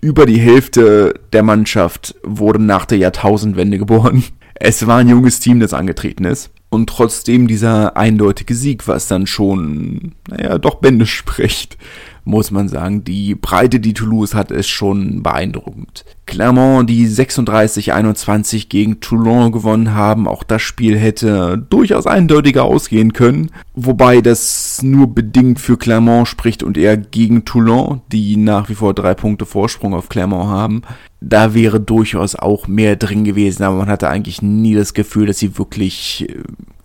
Über 0.00 0.26
die 0.26 0.40
Hälfte 0.40 1.14
der 1.32 1.42
Mannschaft 1.42 2.14
wurde 2.22 2.60
nach 2.62 2.86
der 2.86 2.98
Jahrtausendwende 2.98 3.78
geboren. 3.78 4.24
Es 4.54 4.86
war 4.86 4.98
ein 4.98 5.08
junges 5.08 5.40
Team, 5.40 5.60
das 5.60 5.74
angetreten 5.74 6.24
ist. 6.24 6.50
Und 6.68 6.88
trotzdem 6.88 7.48
dieser 7.48 7.96
eindeutige 7.96 8.54
Sieg, 8.54 8.88
was 8.88 9.06
dann 9.06 9.26
schon, 9.26 10.12
naja, 10.28 10.56
doch 10.58 10.76
Bände 10.76 11.04
spricht. 11.06 11.76
Muss 12.24 12.50
man 12.50 12.68
sagen. 12.68 13.04
Die 13.04 13.34
Breite, 13.34 13.80
die 13.80 13.94
Toulouse 13.94 14.34
hat, 14.34 14.50
ist 14.50 14.68
schon 14.68 15.22
beeindruckend. 15.22 16.04
Clermont, 16.26 16.88
die 16.88 17.06
36-21 17.06 18.68
gegen 18.68 19.00
Toulon 19.00 19.52
gewonnen 19.52 19.94
haben, 19.94 20.28
auch 20.28 20.44
das 20.44 20.62
Spiel 20.62 20.96
hätte 20.96 21.58
durchaus 21.68 22.06
eindeutiger 22.06 22.64
ausgehen 22.64 23.12
können. 23.12 23.50
Wobei 23.74 24.20
das 24.20 24.82
nur 24.82 25.08
bedingt 25.08 25.60
für 25.60 25.76
Clermont 25.76 26.28
spricht 26.28 26.62
und 26.62 26.78
eher 26.78 26.96
gegen 26.96 27.44
Toulon, 27.44 28.02
die 28.10 28.36
nach 28.36 28.68
wie 28.68 28.74
vor 28.74 28.94
drei 28.94 29.14
Punkte 29.14 29.46
Vorsprung 29.46 29.94
auf 29.94 30.08
Clermont 30.08 30.48
haben. 30.48 30.82
Da 31.20 31.54
wäre 31.54 31.80
durchaus 31.80 32.34
auch 32.34 32.66
mehr 32.66 32.96
drin 32.96 33.24
gewesen, 33.24 33.62
aber 33.62 33.76
man 33.76 33.88
hatte 33.88 34.08
eigentlich 34.08 34.42
nie 34.42 34.74
das 34.74 34.94
Gefühl, 34.94 35.26
dass 35.26 35.38
sie 35.38 35.58
wirklich 35.58 36.26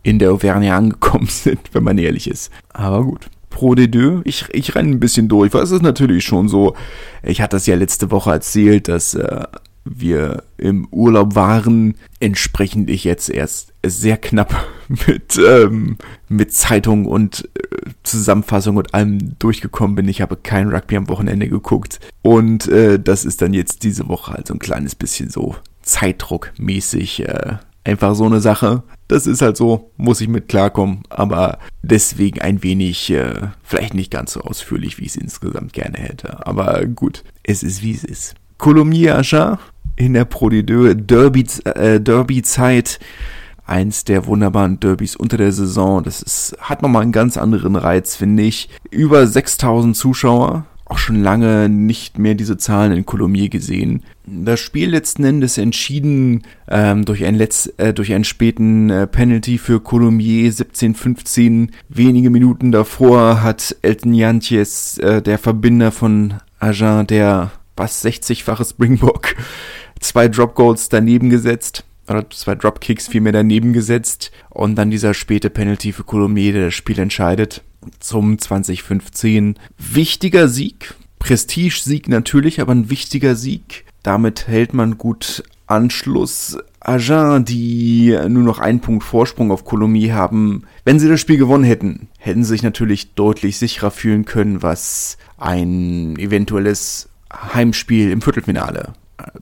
in 0.03 0.19
der 0.19 0.31
Auvergne 0.31 0.73
angekommen 0.73 1.27
sind, 1.29 1.59
wenn 1.73 1.83
man 1.83 1.97
ehrlich 1.97 2.29
ist. 2.29 2.51
Aber 2.73 3.03
gut. 3.03 3.29
Pro 3.57 3.73
de 3.73 3.87
deux, 3.87 4.21
ich, 4.23 4.45
ich 4.51 4.75
renne 4.75 4.91
ein 4.91 4.99
bisschen 4.99 5.27
durch, 5.27 5.51
weil 5.51 5.63
es 5.63 5.71
ist 5.71 5.81
natürlich 5.81 6.23
schon 6.23 6.47
so, 6.47 6.75
ich 7.23 7.41
hatte 7.41 7.55
das 7.55 7.65
ja 7.65 7.73
letzte 7.73 8.11
Woche 8.11 8.29
erzählt, 8.29 8.87
dass 8.87 9.15
äh, 9.15 9.45
wir 9.83 10.43
im 10.57 10.87
Urlaub 10.91 11.33
waren, 11.33 11.95
entsprechend 12.19 12.87
ich 12.87 13.03
jetzt 13.03 13.31
erst 13.31 13.73
sehr 13.83 14.17
knapp 14.17 14.67
mit, 15.07 15.39
ähm, 15.43 15.97
mit 16.29 16.53
Zeitung 16.53 17.07
und 17.07 17.49
äh, 17.55 17.89
Zusammenfassung 18.03 18.75
und 18.75 18.93
allem 18.93 19.39
durchgekommen 19.39 19.95
bin. 19.95 20.07
Ich 20.07 20.21
habe 20.21 20.35
kein 20.35 20.69
Rugby 20.69 20.95
am 20.95 21.09
Wochenende 21.09 21.49
geguckt. 21.49 21.99
Und 22.21 22.67
äh, 22.67 22.99
das 22.99 23.25
ist 23.25 23.41
dann 23.41 23.55
jetzt 23.55 23.81
diese 23.81 24.07
Woche 24.07 24.33
halt 24.33 24.45
so 24.45 24.53
ein 24.53 24.59
kleines 24.59 24.93
bisschen 24.93 25.31
so 25.31 25.55
Zeitdruckmäßig 25.81 27.27
äh, 27.27 27.55
einfach 27.87 28.15
so 28.15 28.25
eine 28.25 28.41
Sache. 28.41 28.83
Das 29.07 29.25
ist 29.25 29.41
halt 29.41 29.55
so, 29.57 29.91
muss 29.95 30.21
ich 30.21 30.27
mit 30.27 30.49
klarkommen, 30.49 31.03
aber 31.09 31.59
deswegen 31.81 32.41
ein 32.41 32.61
wenig, 32.61 33.09
äh, 33.09 33.49
vielleicht 33.63 33.93
nicht 33.93 34.11
ganz 34.11 34.33
so 34.33 34.41
ausführlich, 34.41 34.97
wie 34.97 35.03
ich 35.03 35.09
es 35.09 35.15
insgesamt 35.15 35.73
gerne 35.73 35.97
hätte. 35.97 36.45
Aber 36.45 36.85
gut, 36.85 37.23
es 37.43 37.63
ist 37.63 37.81
wie 37.81 37.93
es 37.93 38.03
ist. 38.03 38.35
Colomier 38.57 39.17
Achat 39.17 39.59
in 39.95 40.13
der 40.13 40.25
Pro 40.25 40.49
Derby, 40.49 41.45
äh, 41.63 41.99
Derby 41.99 42.41
Zeit. 42.43 42.99
Eins 43.65 44.05
der 44.05 44.25
wunderbaren 44.25 44.79
Derbys 44.79 45.17
unter 45.17 45.35
der 45.35 45.51
Saison. 45.51 46.01
Das 46.01 46.21
ist, 46.21 46.55
hat 46.61 46.81
nochmal 46.81 47.01
einen 47.01 47.11
ganz 47.11 47.35
anderen 47.35 47.75
Reiz, 47.75 48.15
finde 48.15 48.43
ich. 48.43 48.69
Über 48.91 49.27
6000 49.27 49.95
Zuschauer 49.95 50.65
auch 50.89 50.97
schon 50.97 51.21
lange 51.21 51.69
nicht 51.69 52.17
mehr 52.17 52.33
diese 52.33 52.57
Zahlen 52.57 52.93
in 52.93 53.05
Colomiers 53.05 53.49
gesehen. 53.49 54.03
Das 54.25 54.59
Spiel 54.59 54.89
letzten 54.89 55.23
Endes 55.23 55.57
entschieden 55.57 56.43
ähm, 56.69 57.03
durch, 57.03 57.25
einen 57.25 57.37
Letz-, 57.37 57.71
äh, 57.77 57.93
durch 57.93 58.13
einen 58.13 58.23
späten 58.23 58.89
äh, 58.89 59.07
Penalty 59.07 59.57
für 59.57 59.81
Colomiers 59.81 60.59
17-15. 60.59 61.69
Wenige 61.89 62.29
Minuten 62.29 62.71
davor 62.71 63.43
hat 63.43 63.75
Elton 63.81 64.13
Jantjes, 64.13 64.97
äh, 64.99 65.21
der 65.21 65.37
Verbinder 65.37 65.91
von 65.91 66.35
Agen, 66.59 67.07
der 67.07 67.51
was 67.75 68.03
60-fache 68.03 68.67
Springbok, 68.67 69.35
zwei 69.99 70.27
Drop 70.27 70.55
Goals 70.55 70.89
daneben 70.89 71.29
gesetzt 71.29 71.86
oder 72.09 72.29
zwei 72.29 72.55
Dropkicks 72.55 73.07
vielmehr 73.07 73.33
daneben 73.33 73.73
gesetzt 73.73 74.31
und 74.49 74.75
dann 74.75 74.91
dieser 74.91 75.13
späte 75.13 75.49
Penalty 75.49 75.91
für 75.91 76.03
Colomiers, 76.03 76.53
der 76.53 76.65
das 76.65 76.73
Spiel 76.73 76.99
entscheidet 76.99 77.63
zum 77.99 78.37
2015. 78.37 79.55
Wichtiger 79.77 80.47
Sieg, 80.47 80.95
Prestigesieg 81.19 82.07
natürlich, 82.07 82.61
aber 82.61 82.73
ein 82.73 82.89
wichtiger 82.89 83.35
Sieg. 83.35 83.85
Damit 84.03 84.47
hält 84.47 84.73
man 84.73 84.97
gut 84.97 85.43
Anschluss. 85.67 86.57
Agen, 86.79 87.43
die 87.43 88.17
nur 88.29 88.43
noch 88.43 88.59
einen 88.59 88.79
Punkt 88.79 89.03
Vorsprung 89.03 89.51
auf 89.51 89.65
Colomiers 89.65 90.15
haben, 90.15 90.63
wenn 90.85 90.99
sie 90.99 91.09
das 91.09 91.19
Spiel 91.19 91.37
gewonnen 91.37 91.65
hätten, 91.65 92.07
hätten 92.17 92.43
sie 92.43 92.51
sich 92.51 92.63
natürlich 92.63 93.13
deutlich 93.15 93.57
sicherer 93.57 93.91
fühlen 93.91 94.23
können, 94.23 94.63
was 94.63 95.17
ein 95.37 96.17
eventuelles 96.17 97.09
Heimspiel 97.53 98.11
im 98.11 98.21
Viertelfinale 98.21 98.93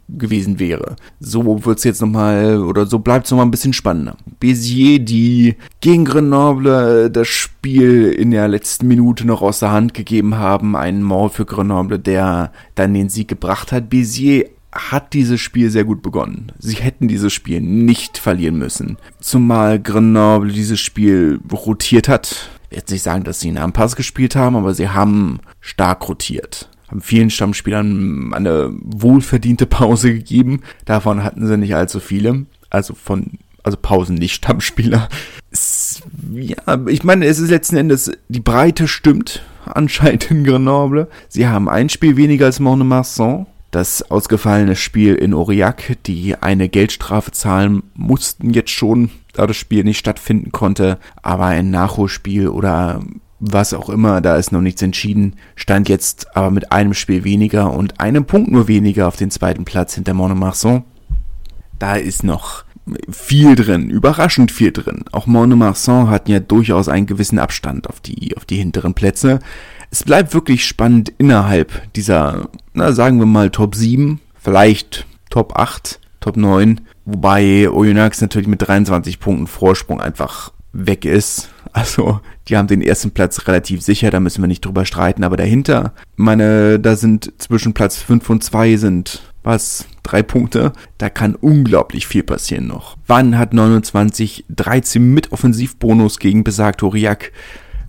gewesen 0.07 0.59
wäre. 0.59 0.95
So 1.19 1.65
wird's 1.65 1.83
jetzt 1.83 2.01
nochmal, 2.01 2.59
oder 2.61 2.85
so 2.85 2.99
bleibt's 2.99 3.31
nochmal 3.31 3.45
ein 3.45 3.51
bisschen 3.51 3.73
spannender. 3.73 4.17
Bézier, 4.39 4.99
die 4.99 5.55
gegen 5.81 6.05
Grenoble 6.05 7.09
das 7.11 7.27
Spiel 7.27 8.11
in 8.11 8.31
der 8.31 8.47
letzten 8.47 8.87
Minute 8.87 9.25
noch 9.25 9.41
aus 9.41 9.59
der 9.59 9.71
Hand 9.71 9.93
gegeben 9.93 10.35
haben, 10.35 10.75
einen 10.75 11.03
Maul 11.03 11.29
für 11.29 11.45
Grenoble, 11.45 11.99
der 11.99 12.51
dann 12.75 12.93
den 12.93 13.09
Sieg 13.09 13.27
gebracht 13.27 13.71
hat. 13.71 13.89
Bézier 13.89 14.49
hat 14.71 15.13
dieses 15.13 15.39
Spiel 15.39 15.69
sehr 15.69 15.85
gut 15.85 16.01
begonnen. 16.01 16.51
Sie 16.59 16.75
hätten 16.75 17.07
dieses 17.07 17.31
Spiel 17.31 17.61
nicht 17.61 18.17
verlieren 18.17 18.57
müssen. 18.57 18.97
Zumal 19.19 19.81
Grenoble 19.81 20.51
dieses 20.51 20.79
Spiel 20.79 21.39
rotiert 21.51 22.09
hat. 22.09 22.49
Ich 22.65 22.71
will 22.71 22.79
jetzt 22.79 22.91
nicht 22.91 23.03
sagen, 23.03 23.23
dass 23.23 23.39
sie 23.39 23.49
einen 23.49 23.73
Pass 23.73 23.95
gespielt 23.95 24.35
haben, 24.35 24.55
aber 24.55 24.73
sie 24.73 24.89
haben 24.89 25.39
stark 25.61 26.09
rotiert 26.09 26.69
haben 26.87 27.01
vielen 27.01 27.29
Stammspielern 27.29 28.33
eine 28.33 28.71
wohlverdiente 28.81 29.65
Pause 29.65 30.13
gegeben. 30.13 30.61
Davon 30.85 31.23
hatten 31.23 31.45
sie 31.47 31.57
nicht 31.57 31.75
allzu 31.75 31.99
viele. 31.99 32.45
Also 32.69 32.93
von, 32.93 33.31
also 33.63 33.77
Pausen 33.81 34.15
nicht 34.15 34.35
Stammspieler. 34.35 35.09
Es, 35.51 36.01
ja, 36.33 36.79
ich 36.87 37.03
meine, 37.03 37.25
es 37.25 37.39
ist 37.39 37.49
letzten 37.49 37.77
Endes, 37.77 38.11
die 38.27 38.39
Breite 38.39 38.87
stimmt 38.87 39.43
anscheinend 39.65 40.29
in 40.29 40.43
Grenoble. 40.43 41.07
Sie 41.27 41.47
haben 41.47 41.69
ein 41.69 41.89
Spiel 41.89 42.17
weniger 42.17 42.45
als 42.45 42.59
Mont-de-Marsan. 42.59 43.47
Das 43.71 44.09
ausgefallene 44.09 44.77
Spiel 44.77 45.15
in 45.15 45.33
Aurillac, 45.33 45.97
die 46.05 46.35
eine 46.35 46.69
Geldstrafe 46.69 47.31
zahlen 47.31 47.83
mussten 47.93 48.51
jetzt 48.51 48.69
schon, 48.69 49.09
da 49.33 49.47
das 49.47 49.57
Spiel 49.57 49.83
nicht 49.83 49.97
stattfinden 49.97 50.53
konnte. 50.53 50.97
Aber 51.21 51.47
ein 51.47 51.71
Nachholspiel 51.71 52.47
oder 52.47 53.01
was 53.39 53.73
auch 53.73 53.89
immer, 53.89 54.21
da 54.21 54.37
ist 54.37 54.51
noch 54.51 54.61
nichts 54.61 54.81
entschieden, 54.81 55.35
stand 55.55 55.89
jetzt 55.89 56.35
aber 56.35 56.51
mit 56.51 56.71
einem 56.71 56.93
Spiel 56.93 57.23
weniger 57.23 57.73
und 57.73 57.99
einem 57.99 58.25
Punkt 58.25 58.51
nur 58.51 58.67
weniger 58.67 59.07
auf 59.07 59.17
den 59.17 59.31
zweiten 59.31 59.65
Platz 59.65 59.95
hinter 59.95 60.13
Monomarsan. 60.13 60.83
Da 61.77 61.95
ist 61.95 62.23
noch 62.23 62.63
viel 63.09 63.55
drin, 63.55 63.89
überraschend 63.89 64.51
viel 64.51 64.71
drin. 64.71 65.05
Auch 65.11 65.25
Monomarsan 65.25 66.09
hat 66.09 66.29
ja 66.29 66.39
durchaus 66.39 66.87
einen 66.87 67.07
gewissen 67.07 67.39
Abstand 67.39 67.89
auf 67.89 67.99
die, 67.99 68.37
auf 68.37 68.45
die 68.45 68.57
hinteren 68.57 68.93
Plätze. 68.93 69.39
Es 69.91 70.03
bleibt 70.03 70.33
wirklich 70.33 70.65
spannend 70.65 71.11
innerhalb 71.17 71.91
dieser, 71.93 72.49
na, 72.73 72.91
sagen 72.91 73.19
wir 73.19 73.25
mal 73.25 73.49
Top 73.49 73.75
7, 73.75 74.19
vielleicht 74.35 75.07
Top 75.29 75.57
8, 75.57 75.99
Top 76.19 76.37
9, 76.37 76.81
wobei 77.05 77.69
Oyonnax 77.69 78.21
natürlich 78.21 78.47
mit 78.47 78.65
23 78.65 79.19
Punkten 79.19 79.47
Vorsprung 79.47 79.99
einfach 79.99 80.51
weg 80.75 81.05
ist. 81.05 81.49
Also, 81.73 82.19
die 82.47 82.57
haben 82.57 82.67
den 82.67 82.81
ersten 82.81 83.11
Platz 83.11 83.47
relativ 83.47 83.81
sicher, 83.81 84.11
da 84.11 84.19
müssen 84.19 84.41
wir 84.41 84.47
nicht 84.47 84.63
drüber 84.63 84.85
streiten, 84.85 85.23
aber 85.23 85.37
dahinter, 85.37 85.93
meine, 86.15 86.79
da 86.79 86.95
sind 86.95 87.33
zwischen 87.37 87.73
Platz 87.73 87.97
5 87.97 88.29
und 88.29 88.43
2 88.43 88.77
sind, 88.77 89.21
was, 89.43 89.85
drei 90.03 90.23
Punkte, 90.23 90.73
da 90.97 91.09
kann 91.09 91.35
unglaublich 91.35 92.07
viel 92.07 92.23
passieren 92.23 92.67
noch. 92.67 92.97
Wann 93.07 93.37
hat 93.37 93.53
29 93.53 94.45
13 94.49 95.13
mit 95.13 95.31
Offensivbonus 95.31 96.19
gegen 96.19 96.43
besagt 96.43 96.81
Horiak 96.81 97.31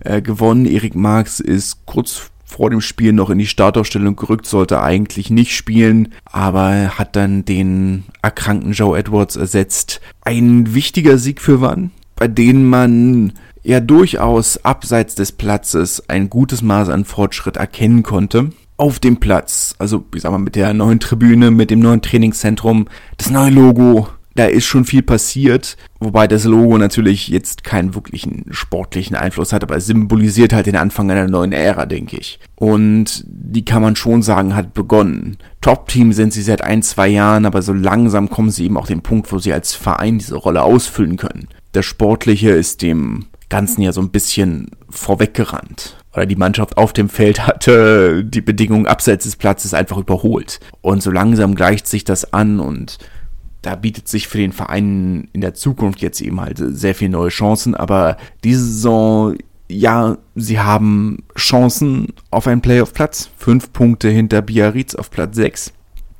äh, 0.01 0.21
gewonnen? 0.21 0.65
Erik 0.65 0.95
Marx 0.95 1.39
ist 1.39 1.85
kurz 1.85 2.29
vor 2.45 2.69
dem 2.69 2.81
Spiel 2.81 3.11
noch 3.11 3.29
in 3.29 3.39
die 3.39 3.47
Startaufstellung 3.47 4.15
gerückt, 4.15 4.45
sollte 4.45 4.81
eigentlich 4.81 5.29
nicht 5.29 5.55
spielen, 5.55 6.13
aber 6.25 6.97
hat 6.97 7.15
dann 7.15 7.43
den 7.43 8.05
erkrankten 8.21 8.71
Joe 8.71 8.97
Edwards 8.97 9.35
ersetzt. 9.35 9.99
Ein 10.21 10.73
wichtiger 10.73 11.17
Sieg 11.17 11.41
für 11.41 11.59
Wann? 11.59 11.91
Bei 12.17 12.27
denen 12.27 12.65
man 12.65 13.33
ja 13.63 13.79
durchaus 13.79 14.63
abseits 14.65 15.15
des 15.15 15.31
Platzes 15.31 16.09
ein 16.09 16.29
gutes 16.29 16.61
Maß 16.61 16.89
an 16.89 17.05
Fortschritt 17.05 17.57
erkennen 17.57 18.03
konnte. 18.03 18.49
Auf 18.75 18.99
dem 18.99 19.17
Platz, 19.17 19.75
also 19.79 20.05
ich 20.13 20.21
sag 20.21 20.31
mal 20.31 20.37
mit 20.37 20.55
der 20.55 20.73
neuen 20.73 20.99
Tribüne, 20.99 21.49
mit 21.49 21.71
dem 21.71 21.79
neuen 21.79 22.01
Trainingszentrum, 22.01 22.87
das 23.17 23.29
neue 23.29 23.49
Logo, 23.49 24.07
da 24.37 24.45
ist 24.45 24.65
schon 24.65 24.85
viel 24.85 25.01
passiert, 25.01 25.77
wobei 25.99 26.27
das 26.27 26.43
Logo 26.43 26.77
natürlich 26.77 27.27
jetzt 27.27 27.63
keinen 27.63 27.95
wirklichen 27.95 28.45
sportlichen 28.51 29.15
Einfluss 29.15 29.51
hat, 29.51 29.63
aber 29.63 29.77
es 29.77 29.87
symbolisiert 29.87 30.53
halt 30.53 30.67
den 30.67 30.75
Anfang 30.75 31.09
einer 31.09 31.27
neuen 31.27 31.53
Ära, 31.53 31.87
denke 31.87 32.17
ich. 32.17 32.39
Und 32.55 33.23
die 33.25 33.65
kann 33.65 33.81
man 33.81 33.95
schon 33.95 34.21
sagen, 34.21 34.55
hat 34.55 34.75
begonnen. 34.75 35.37
Top-Team 35.61 36.13
sind 36.13 36.33
sie 36.33 36.43
seit 36.43 36.63
ein, 36.63 36.83
zwei 36.83 37.07
Jahren, 37.07 37.47
aber 37.47 37.63
so 37.63 37.73
langsam 37.73 38.29
kommen 38.29 38.51
sie 38.51 38.65
eben 38.65 38.77
auch 38.77 38.85
den 38.85 39.01
Punkt, 39.01 39.31
wo 39.31 39.39
sie 39.39 39.53
als 39.53 39.73
Verein 39.73 40.19
diese 40.19 40.35
Rolle 40.35 40.61
ausfüllen 40.61 41.17
können. 41.17 41.47
Das 41.71 41.85
Sportliche 41.85 42.51
ist 42.51 42.81
dem 42.81 43.25
Ganzen 43.49 43.81
ja 43.81 43.93
so 43.93 44.01
ein 44.01 44.09
bisschen 44.09 44.71
vorweggerannt. 44.89 45.97
Oder 46.13 46.25
die 46.25 46.35
Mannschaft 46.35 46.77
auf 46.77 46.93
dem 46.93 47.09
Feld 47.09 47.45
hatte 47.45 48.23
die 48.25 48.41
Bedingungen 48.41 48.87
abseits 48.87 49.25
des 49.25 49.35
Platzes 49.35 49.73
einfach 49.73 49.97
überholt. 49.97 50.59
Und 50.81 51.03
so 51.03 51.11
langsam 51.11 51.55
gleicht 51.55 51.87
sich 51.87 52.03
das 52.03 52.33
an 52.33 52.59
und 52.59 52.97
da 53.61 53.75
bietet 53.75 54.07
sich 54.07 54.27
für 54.27 54.37
den 54.37 54.51
Verein 54.51 55.29
in 55.33 55.41
der 55.41 55.53
Zukunft 55.53 56.01
jetzt 56.01 56.21
eben 56.21 56.39
halt 56.41 56.57
sehr 56.57 56.95
viele 56.95 57.11
neue 57.11 57.29
Chancen. 57.29 57.75
Aber 57.75 58.17
diese 58.43 58.63
Saison, 58.63 59.35
ja, 59.67 60.17
sie 60.35 60.59
haben 60.59 61.23
Chancen 61.37 62.13
auf 62.31 62.47
einen 62.47 62.61
Playoff-Platz. 62.61 63.29
Fünf 63.37 63.73
Punkte 63.73 64.09
hinter 64.09 64.41
Biarritz 64.41 64.95
auf 64.95 65.11
Platz 65.11 65.35
sechs. 65.35 65.73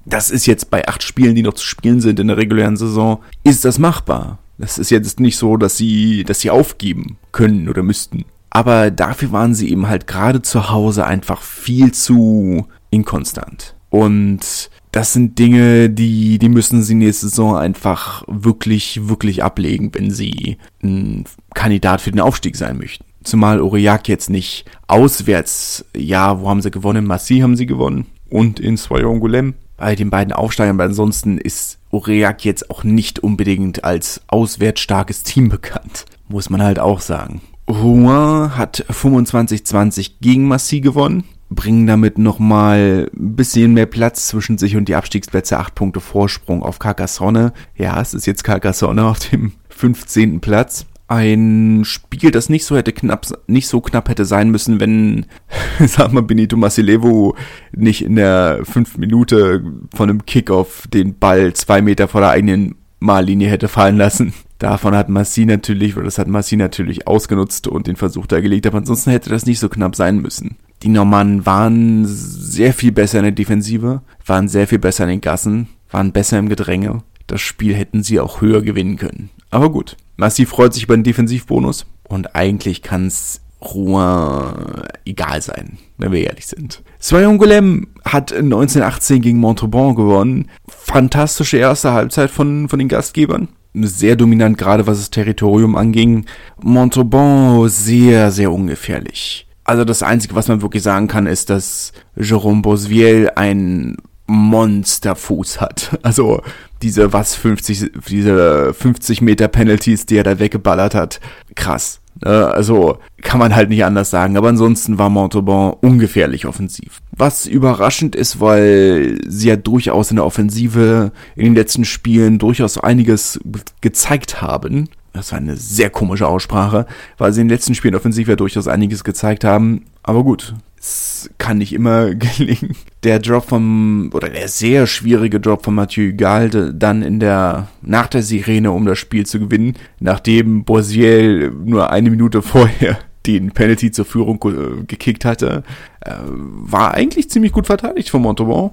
Das 0.06 0.30
ist 0.30 0.46
jetzt 0.46 0.70
bei 0.70 0.88
acht 0.88 1.04
Spielen, 1.04 1.36
die 1.36 1.44
noch 1.44 1.54
zu 1.54 1.66
spielen 1.66 2.01
sind 2.01 2.20
in 2.20 2.27
der 2.27 2.38
regulären 2.38 2.77
Saison, 2.77 3.22
ist 3.44 3.66
das 3.66 3.77
machbar. 3.80 4.39
Das 4.58 4.78
ist 4.78 4.90
jetzt 4.90 5.20
nicht 5.20 5.38
so, 5.38 5.58
dass 5.58 5.78
sie, 5.78 6.24
dass 6.24 6.40
sie 6.40 6.50
aufgeben 6.50 7.18
können 7.32 7.70
oder 7.70 7.84
müssten. 7.84 8.26
aber 8.50 8.90
dafür 8.90 9.32
waren 9.32 9.54
sie 9.54 9.70
eben 9.70 9.88
halt 9.88 10.08
gerade 10.08 10.42
zu 10.42 10.72
Hause 10.72 11.06
einfach 11.06 11.42
viel 11.44 11.92
zu 11.92 12.66
inkonstant. 12.90 13.76
Und 13.90 14.72
das 14.92 15.14
sind 15.14 15.38
Dinge, 15.38 15.92
die, 15.92 16.40
die 16.40 16.50
müssen 16.50 16.82
sie 16.82 16.96
nächste 16.96 17.30
Saison 17.30 17.56
einfach 17.56 18.24
wirklich, 18.28 19.08
wirklich 19.08 19.44
ablegen, 19.44 19.94
wenn 19.94 20.10
sie 20.10 20.58
ein 20.84 21.26
Kandidat 21.54 22.02
für 22.02 22.10
den 22.10 22.20
Aufstieg 22.20 22.56
sein 22.56 22.80
möchten. 22.80 23.06
Zumal 23.24 23.60
Aurillac 23.60 24.08
jetzt 24.08 24.30
nicht 24.32 24.66
auswärts, 24.88 25.86
ja, 25.96 26.42
wo 26.42 26.50
haben 26.50 26.64
sie 26.64 26.72
gewonnen? 26.72 27.04
In 27.04 27.06
Massy 27.06 27.40
haben 27.40 27.56
sie 27.56 27.68
gewonnen 27.68 28.08
und 28.30 28.60
in 28.60 28.76
Soyongulem 28.76 29.54
bei 29.77 29.96
den 29.96 30.10
beiden 30.10 30.34
Aufsteigern. 30.34 30.75
Aber 30.75 30.86
ansonsten 30.86 31.38
ist 31.38 31.79
Aurillac 31.91 32.43
jetzt 32.43 32.69
auch 32.69 32.84
nicht 32.84 33.19
unbedingt 33.19 33.84
als 33.84 34.22
auswärts 34.27 34.81
starkes 34.81 35.24
Team 35.24 35.50
bekannt. 35.50 36.05
Muss 36.27 36.50
man 36.50 36.62
halt 36.62 36.79
auch 36.79 37.00
sagen. 37.00 37.41
Rouen 37.69 38.57
hat 38.57 38.86
25-20 38.89 40.13
gegen 40.22 40.48
Massy 40.48 40.81
gewonnen 40.81 41.24
bringen 41.50 41.88
damit 41.88 42.17
nochmal 42.17 43.10
ein 43.15 43.36
bisschen 43.36 43.74
mehr 43.74 43.86
Platz 43.86 44.27
zwischen 44.27 44.57
sich 44.57 44.75
und 44.75 44.89
die 44.89 44.96
Abstiegsplätze. 44.96 45.57
Acht 45.57 45.75
Punkte 45.75 46.00
Vorsprung 46.00 46.63
auf 46.63 46.79
Carcassonne. 46.79 47.53
Ja, 47.75 48.00
es 48.01 48.13
ist 48.13 48.27
jetzt 48.27 48.43
Carcassonne 48.43 49.05
auf 49.05 49.19
dem 49.19 49.53
15. 49.69 50.41
Platz. 50.41 50.86
Ein 51.10 51.84
Spiel, 51.86 52.32
das 52.32 52.50
nicht 52.50 52.66
so 52.66 52.76
hätte 52.76 52.92
knapp, 52.92 53.28
nicht 53.48 53.68
so 53.68 53.80
knapp 53.80 54.10
hätte 54.10 54.26
sein 54.26 54.52
müssen, 54.52 54.80
wenn, 54.82 55.26
sag 55.80 56.12
mal, 56.12 56.22
Benito 56.22 56.58
Masilevo 56.58 57.36
nicht 57.72 58.04
in 58.04 58.18
der 58.18 58.60
fünf 58.64 58.98
Minute 58.98 59.64
von 59.96 60.10
einem 60.10 60.26
Kickoff 60.26 60.86
den 60.88 61.18
Ball 61.18 61.54
zwei 61.54 61.82
Meter 61.82 62.08
vor 62.08 62.22
der 62.22 62.32
eigenen 62.32 62.76
Mahllinie 63.00 63.50
hätte 63.50 63.68
fallen 63.68 63.98
lassen. 63.98 64.34
Davon 64.60 64.96
hat 64.96 65.08
Massi 65.08 65.46
natürlich, 65.46 65.96
oder 65.96 66.06
das 66.06 66.18
hat 66.18 66.28
Massi 66.28 66.58
natürlich 66.58 67.08
ausgenutzt 67.08 67.68
und 67.68 67.88
den 67.88 67.96
Versuch 67.96 68.26
da 68.26 68.42
gelegt, 68.42 68.66
aber 68.66 68.80
ansonsten 68.80 69.12
hätte 69.12 69.30
das 69.30 69.46
nicht 69.46 69.60
so 69.60 69.70
knapp 69.70 69.96
sein 69.96 70.18
müssen. 70.18 70.58
Die 70.84 70.90
Normannen 70.90 71.46
waren 71.46 72.06
sehr 72.06 72.74
viel 72.74 72.92
besser 72.92 73.20
in 73.20 73.26
der 73.26 73.32
Defensive, 73.32 74.02
waren 74.26 74.48
sehr 74.48 74.68
viel 74.68 74.80
besser 74.80 75.04
in 75.04 75.12
den 75.12 75.22
Gassen, 75.22 75.68
waren 75.90 76.12
besser 76.12 76.40
im 76.40 76.50
Gedränge. 76.50 77.04
Das 77.28 77.42
Spiel 77.42 77.76
hätten 77.76 78.04
sie 78.04 78.20
auch 78.20 78.42
höher 78.42 78.62
gewinnen 78.62 78.98
können. 78.98 79.30
Aber 79.52 79.72
gut, 79.72 79.96
Massi 80.17 80.45
freut 80.45 80.74
sich 80.74 80.83
über 80.83 80.97
den 80.97 81.03
Defensivbonus 81.03 81.86
und 82.07 82.36
eigentlich 82.36 82.81
kann 82.81 83.07
es 83.07 83.41
Rouen 83.62 84.83
egal 85.05 85.41
sein, 85.41 85.77
wenn 85.97 86.12
wir 86.12 86.24
ehrlich 86.25 86.47
sind. 86.47 86.83
Soyongolem 87.00 87.88
hat 88.05 88.31
1918 88.31 89.21
gegen 89.21 89.39
Montauban 89.39 89.95
gewonnen. 89.95 90.50
Fantastische 90.67 91.57
erste 91.57 91.93
Halbzeit 91.93 92.29
von, 92.29 92.69
von 92.69 92.79
den 92.79 92.88
Gastgebern. 92.88 93.47
Sehr 93.74 94.15
dominant, 94.15 94.57
gerade 94.57 94.88
was 94.88 94.97
das 95.00 95.09
Territorium 95.09 95.75
anging. 95.75 96.25
Montauban 96.62 97.67
sehr, 97.69 98.31
sehr 98.31 98.51
ungefährlich. 98.51 99.47
Also 99.63 99.83
das 99.83 100.01
Einzige, 100.01 100.36
was 100.36 100.47
man 100.47 100.62
wirklich 100.62 100.83
sagen 100.83 101.07
kann, 101.07 101.27
ist, 101.27 101.50
dass 101.50 101.91
Jérôme 102.17 102.62
Bosviel 102.62 103.31
ein 103.36 103.97
Monsterfuß 104.27 105.62
hat. 105.62 106.00
Also 106.03 106.41
diese 106.81 107.12
was 107.12 107.36
50 107.36 107.91
diese 108.07 108.74
50 108.74 109.22
Meter 109.22 109.48
Penalties, 109.48 110.05
die 110.05 110.17
er 110.17 110.24
da 110.24 110.39
weggeballert 110.39 110.96
hat, 110.96 111.19
krass. 111.55 112.00
Ne? 112.24 112.48
Also 112.48 113.00
kann 113.22 113.39
man 113.39 113.55
halt 113.55 113.69
nicht 113.69 113.84
anders 113.84 114.10
sagen. 114.10 114.38
Aber 114.38 114.50
ansonsten 114.50 114.98
war 114.98 115.10
Montauban 115.10 115.74
ungefährlich 115.81 116.46
offensiv. 116.46 117.01
Was 117.12 117.46
überraschend 117.46 118.15
ist, 118.15 118.39
weil 118.39 119.17
sie 119.27 119.50
ja 119.50 119.55
durchaus 119.55 120.12
in 120.12 120.17
der 120.17 120.25
Offensive 120.25 121.12
in 121.36 121.46
den 121.46 121.55
letzten 121.55 121.84
Spielen 121.84 122.38
durchaus 122.39 122.77
einiges 122.77 123.39
gezeigt 123.81 124.41
haben 124.41 124.88
das 125.17 125.31
war 125.31 125.39
eine 125.39 125.57
sehr 125.57 125.89
komische 125.89 126.27
Aussprache, 126.27 126.86
weil 127.17 127.34
sie 127.34 127.41
in 127.41 127.48
den 127.48 127.55
letzten 127.55 127.75
Spielen 127.75 127.96
offensiv 127.96 128.27
ja 128.27 128.36
durchaus 128.36 128.67
einiges 128.67 129.03
gezeigt 129.03 129.43
haben. 129.43 129.86
Aber 130.03 130.24
gut, 130.24 130.53
es 130.79 131.29
kann 131.38 131.57
nicht 131.57 131.74
immer 131.74 132.13
gelingen. 132.15 132.75
Der 133.03 133.19
Drop 133.19 133.50
vom, 133.50 134.10
oder 134.13 134.29
der 134.29 134.48
sehr 134.48 134.88
schwierige 134.88 135.39
Drop 135.39 135.63
von 135.63 135.75
Mathieu 135.75 136.13
Galde 136.15 136.74
dann 136.74 137.01
in 137.01 137.19
der, 137.19 137.67
nach 137.81 138.07
der 138.07 138.24
Sirene, 138.24 138.72
um 138.72 138.86
das 138.86 139.00
Spiel 139.00 139.25
zu 139.25 139.39
gewinnen, 139.39 139.74
nachdem 140.00 140.63
Boisiel 140.63 141.51
nur 141.51 141.91
eine 141.91 142.10
Minute 142.10 142.41
vorher 142.41 143.00
den 143.25 143.51
Penalty 143.51 143.91
zur 143.91 144.05
Führung 144.05 144.39
gekickt 144.88 145.25
hatte, 145.25 145.63
äh, 146.01 146.13
war 146.24 146.93
eigentlich 146.93 147.29
ziemlich 147.29 147.51
gut 147.51 147.67
verteidigt 147.67 148.10
von 148.10 148.21
Montauban. 148.21 148.71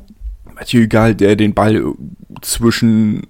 Mathieu 0.54 0.86
Gall, 0.86 1.16
der 1.16 1.34
den 1.34 1.52
Ball 1.52 1.82
zwischen 2.40 3.26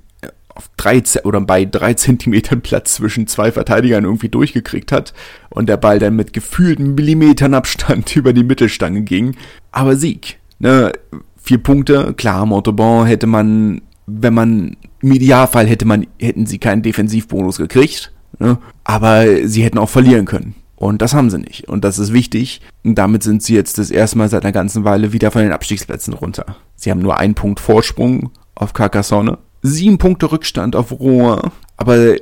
auf 0.55 0.71
drei 0.77 1.03
oder 1.25 1.41
bei 1.41 1.65
drei 1.65 1.95
Zentimetern 1.95 2.61
Platz 2.61 2.95
zwischen 2.95 3.27
zwei 3.27 3.51
Verteidigern 3.51 4.05
irgendwie 4.05 4.29
durchgekriegt 4.29 4.93
hat 4.93 5.13
und 5.51 5.69
der 5.69 5.77
Ball 5.77 5.99
dann 5.99 6.17
mit 6.17 6.33
gefühlten 6.33 6.95
Millimetern 6.95 7.55
Abstand 7.55 8.15
über 8.17 8.33
die 8.33 8.45
Mittelstange 8.45 9.03
ging. 9.03 9.37
Aber 9.73 9.97
Sieg. 9.97 10.39
Ne? 10.59 10.93
Vier 11.37 11.59
Punkte, 11.59 12.15
klar, 12.15 12.47
Montauban 12.47 13.07
hätte 13.07 13.27
man, 13.27 13.83
wenn 14.07 14.33
man, 14.33 14.77
im 15.03 15.13
Idealfall 15.13 15.67
hätte 15.67 15.85
man, 15.85 16.07
hätten 16.19 16.47
sie 16.47 16.59
keinen 16.59 16.83
Defensivbonus 16.83 17.59
gekriegt, 17.59 18.13
ne? 18.39 18.59
aber 18.85 19.47
sie 19.47 19.63
hätten 19.63 19.79
auch 19.79 19.91
verlieren 19.91 20.25
können. 20.25 20.55
Und 20.77 21.03
das 21.03 21.15
haben 21.15 21.31
sie 21.31 21.39
nicht. 21.39 21.69
Und 21.69 21.85
das 21.85 21.99
ist 21.99 22.13
wichtig. 22.13 22.61
Und 22.83 22.97
damit 22.97 23.23
sind 23.23 23.43
sie 23.43 23.55
jetzt 23.55 23.79
das 23.79 23.91
erste 23.91 24.19
Mal 24.19 24.29
seit 24.29 24.45
einer 24.45 24.53
ganzen 24.53 24.85
Weile 24.85 25.13
wieder 25.13 25.31
von 25.31 25.43
den 25.43 25.53
Abstiegsplätzen 25.53 26.15
runter. 26.15 26.57
Sie 26.77 26.91
haben 26.91 27.01
nur 27.01 27.19
einen 27.19 27.35
Punkt 27.35 27.61
Vorsprung 27.61 28.31
auf 28.55 28.73
Carcassonne 28.73 29.39
sieben 29.65 29.99
Punkte 29.99 30.31
Rückstand 30.31 30.77
auf 30.77 30.93
Rouen. 30.93 31.51
Aber 31.77 32.15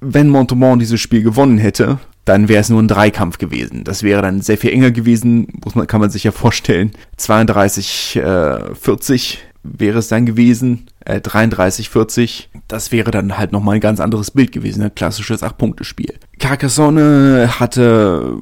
wenn 0.00 0.28
Montauban 0.28 0.78
dieses 0.78 1.00
Spiel 1.00 1.22
gewonnen 1.22 1.58
hätte, 1.58 1.98
dann 2.24 2.48
wäre 2.48 2.60
es 2.60 2.68
nur 2.68 2.82
ein 2.82 2.88
Dreikampf 2.88 3.38
gewesen. 3.38 3.84
Das 3.84 4.02
wäre 4.02 4.20
dann 4.20 4.42
sehr 4.42 4.58
viel 4.58 4.70
enger 4.70 4.90
gewesen, 4.90 5.48
muss 5.64 5.74
man, 5.74 5.86
kann 5.86 6.00
man 6.00 6.10
sich 6.10 6.24
ja 6.24 6.32
vorstellen. 6.32 6.90
32, 7.16 8.16
äh, 8.16 8.74
40 8.74 9.38
wäre 9.62 9.98
es 9.98 10.08
dann 10.08 10.26
gewesen, 10.26 10.88
äh, 11.04 11.20
33, 11.20 11.88
40. 11.88 12.50
Das 12.68 12.92
wäre 12.92 13.10
dann 13.10 13.38
halt 13.38 13.52
nochmal 13.52 13.76
ein 13.76 13.80
ganz 13.80 13.98
anderes 14.00 14.30
Bild 14.30 14.52
gewesen, 14.52 14.82
ein 14.82 14.94
klassisches 14.94 15.42
Acht-Punkte-Spiel. 15.42 16.14
Carcassonne 16.38 17.58
hatte 17.58 18.36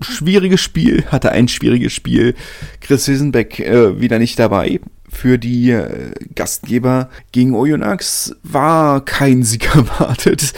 schwieriges 0.00 0.60
Spiel, 0.60 1.04
hatte 1.06 1.32
ein 1.32 1.48
schwieriges 1.48 1.92
Spiel. 1.92 2.34
Chris 2.80 3.08
Wissenbeck 3.08 3.58
äh, 3.60 4.00
wieder 4.00 4.18
nicht 4.18 4.38
dabei 4.38 4.80
für 5.14 5.38
die 5.38 5.70
äh, 5.70 6.12
Gastgeber 6.34 7.08
gegen 7.32 7.54
Oyonnax 7.54 8.34
war 8.42 9.04
kein 9.04 9.42
Sieg 9.44 9.74
erwartet. 9.74 10.52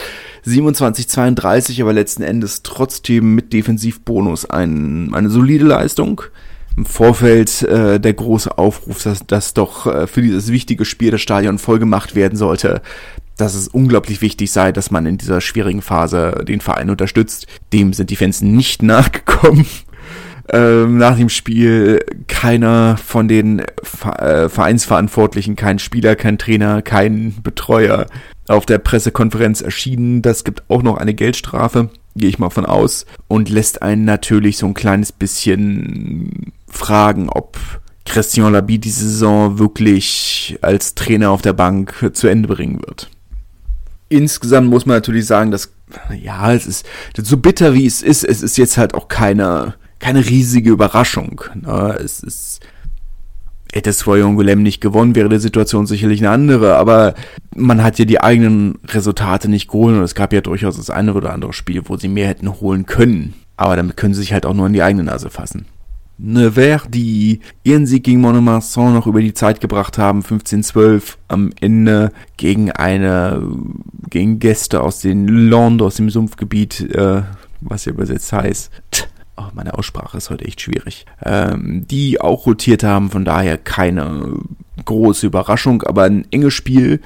27-32, 0.45 1.81
aber 1.81 1.93
letzten 1.93 2.23
Endes 2.23 2.63
trotzdem 2.63 3.35
mit 3.35 3.53
Defensivbonus 3.53 4.49
ein, 4.49 5.13
eine 5.13 5.29
solide 5.29 5.65
Leistung. 5.65 6.21
Im 6.75 6.85
Vorfeld 6.85 7.63
äh, 7.63 7.99
der 7.99 8.13
große 8.13 8.57
Aufruf, 8.57 9.03
dass, 9.03 9.25
dass 9.25 9.53
doch 9.53 9.87
äh, 9.87 10.07
für 10.07 10.21
dieses 10.21 10.51
wichtige 10.51 10.85
Spiel 10.85 11.11
das 11.11 11.21
Stadion 11.21 11.57
vollgemacht 11.57 12.13
werden 12.13 12.37
sollte, 12.37 12.81
dass 13.35 13.55
es 13.55 13.67
unglaublich 13.67 14.21
wichtig 14.21 14.51
sei, 14.51 14.71
dass 14.71 14.91
man 14.91 15.05
in 15.05 15.17
dieser 15.17 15.41
schwierigen 15.41 15.81
Phase 15.81 16.43
den 16.47 16.61
Verein 16.61 16.89
unterstützt. 16.89 17.47
Dem 17.73 17.93
sind 17.93 18.09
die 18.09 18.15
Fans 18.15 18.41
nicht 18.41 18.83
nachgekommen 18.83 19.65
ähm, 20.49 20.97
nach 20.97 21.17
dem 21.17 21.29
Spiel 21.29 21.99
keiner 22.27 22.97
von 22.97 23.27
den 23.27 23.59
äh, 23.59 24.49
Vereinsverantwortlichen, 24.49 25.55
kein 25.55 25.79
Spieler, 25.79 26.15
kein 26.15 26.37
Trainer, 26.37 26.81
kein 26.81 27.35
Betreuer 27.43 28.07
auf 28.47 28.65
der 28.65 28.77
Pressekonferenz 28.77 29.61
erschienen. 29.61 30.21
Das 30.21 30.43
gibt 30.43 30.63
auch 30.69 30.83
noch 30.83 30.97
eine 30.97 31.13
Geldstrafe, 31.13 31.89
gehe 32.15 32.29
ich 32.29 32.39
mal 32.39 32.49
von 32.49 32.65
aus, 32.65 33.05
und 33.27 33.49
lässt 33.49 33.81
einen 33.81 34.05
natürlich 34.05 34.57
so 34.57 34.67
ein 34.67 34.73
kleines 34.73 35.11
bisschen 35.11 36.53
fragen, 36.67 37.29
ob 37.29 37.57
Christian 38.05 38.53
Labi 38.53 38.79
diese 38.79 39.03
Saison 39.03 39.59
wirklich 39.59 40.57
als 40.61 40.95
Trainer 40.95 41.31
auf 41.31 41.41
der 41.41 41.53
Bank 41.53 42.11
zu 42.13 42.27
Ende 42.27 42.47
bringen 42.47 42.79
wird. 42.79 43.09
Insgesamt 44.09 44.69
muss 44.69 44.85
man 44.85 44.95
natürlich 44.95 45.25
sagen, 45.25 45.51
dass, 45.51 45.73
ja, 46.17 46.53
es 46.53 46.65
ist 46.65 46.85
so 47.17 47.35
bitter 47.35 47.73
wie 47.73 47.85
es 47.85 48.01
ist, 48.01 48.23
es 48.23 48.41
ist 48.41 48.57
jetzt 48.57 48.77
halt 48.77 48.93
auch 48.93 49.09
keine 49.09 49.75
keine 49.99 50.25
riesige 50.25 50.71
Überraschung. 50.71 51.41
Ne? 51.55 51.97
Es 52.03 52.21
ist, 52.21 52.61
hätte 53.73 53.93
Soyongulem 53.93 54.63
nicht 54.63 54.81
gewonnen, 54.81 55.15
wäre 55.15 55.29
die 55.29 55.39
Situation 55.39 55.85
sicherlich 55.85 56.21
eine 56.21 56.31
andere, 56.31 56.75
aber 56.75 57.13
man 57.55 57.83
hat 57.83 57.99
ja 57.99 58.05
die 58.05 58.21
eigenen 58.21 58.79
Resultate 58.87 59.49
nicht 59.49 59.67
geholt 59.67 59.95
und 59.95 60.03
es 60.03 60.15
gab 60.15 60.33
ja 60.33 60.41
durchaus 60.41 60.77
das 60.77 60.89
eine 60.89 61.13
oder 61.13 61.33
andere 61.33 61.53
Spiel, 61.53 61.81
wo 61.85 61.97
sie 61.97 62.07
mehr 62.07 62.27
hätten 62.27 62.59
holen 62.59 62.85
können. 62.85 63.33
Aber 63.57 63.75
damit 63.75 63.97
können 63.97 64.13
sie 64.13 64.21
sich 64.21 64.33
halt 64.33 64.45
auch 64.45 64.53
nur 64.53 64.67
in 64.67 64.73
die 64.73 64.83
eigene 64.83 65.03
Nase 65.03 65.29
fassen. 65.29 65.65
Nevers, 66.19 66.83
die 66.89 67.41
ihren 67.63 67.85
Sieg 67.85 68.03
gegen 68.03 68.21
Monomarsan 68.21 68.93
noch 68.93 69.05
über 69.05 69.21
die 69.21 69.35
Zeit 69.35 69.61
gebracht 69.61 69.99
haben, 69.99 70.21
15-12 70.21 71.15
am 71.27 71.51
Ende 71.59 72.11
gegen 72.37 72.71
eine, 72.71 73.43
gegen 74.09 74.39
Gäste 74.39 74.81
aus 74.81 75.01
den 75.01 75.27
Landes, 75.27 75.85
aus 75.85 75.95
dem 75.95 76.09
Sumpfgebiet, 76.09 76.81
äh, 76.95 77.21
was 77.61 77.85
ja 77.85 77.91
übersetzt 77.91 78.33
heißt 78.33 78.71
oh, 79.37 79.47
meine 79.53 79.77
Aussprache 79.77 80.17
ist 80.17 80.29
heute 80.29 80.45
echt 80.45 80.61
schwierig, 80.61 81.05
ähm, 81.23 81.85
die 81.87 82.19
auch 82.19 82.45
rotiert 82.45 82.83
haben, 82.83 83.09
von 83.09 83.25
daher 83.25 83.57
keine 83.57 84.33
große 84.85 85.27
Überraschung, 85.27 85.83
aber 85.83 86.03
ein 86.03 86.25
enges 86.31 86.53
Spiel, 86.53 87.01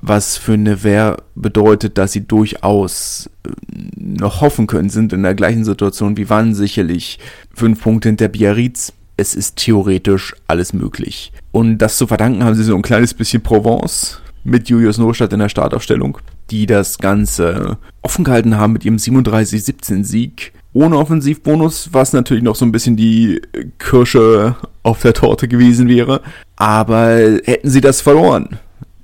was 0.00 0.36
für 0.36 0.56
Nevers 0.56 1.16
bedeutet, 1.34 1.98
dass 1.98 2.12
sie 2.12 2.26
durchaus 2.26 3.30
äh, 3.44 3.50
noch 3.96 4.40
hoffen 4.40 4.66
können, 4.66 4.90
sind 4.90 5.12
in 5.12 5.22
der 5.22 5.34
gleichen 5.34 5.64
Situation 5.64 6.16
wie 6.16 6.30
wann 6.30 6.54
sicherlich 6.54 7.18
fünf 7.54 7.82
Punkte 7.82 8.08
hinter 8.08 8.28
Biarritz. 8.28 8.92
Es 9.16 9.34
ist 9.34 9.56
theoretisch 9.56 10.34
alles 10.46 10.74
möglich. 10.74 11.32
Und 11.50 11.78
das 11.78 11.96
zu 11.96 12.06
verdanken 12.06 12.44
haben 12.44 12.54
sie 12.54 12.64
so 12.64 12.76
ein 12.76 12.82
kleines 12.82 13.14
bisschen 13.14 13.42
Provence 13.42 14.20
mit 14.44 14.68
Julius 14.68 14.98
Nostadt 14.98 15.32
in 15.32 15.40
der 15.40 15.48
Startaufstellung, 15.48 16.18
die 16.50 16.66
das 16.66 16.98
Ganze 16.98 17.78
offen 18.02 18.24
gehalten 18.24 18.56
haben 18.56 18.74
mit 18.74 18.84
ihrem 18.84 18.96
37-17-Sieg. 18.96 20.52
Ohne 20.76 20.98
Offensivbonus, 20.98 21.88
was 21.92 22.12
natürlich 22.12 22.44
noch 22.44 22.54
so 22.54 22.66
ein 22.66 22.70
bisschen 22.70 22.96
die 22.96 23.40
Kirsche 23.78 24.56
auf 24.82 25.00
der 25.00 25.14
Torte 25.14 25.48
gewesen 25.48 25.88
wäre. 25.88 26.20
Aber 26.56 27.16
hätten 27.44 27.70
sie 27.70 27.80
das 27.80 28.02
verloren, 28.02 28.58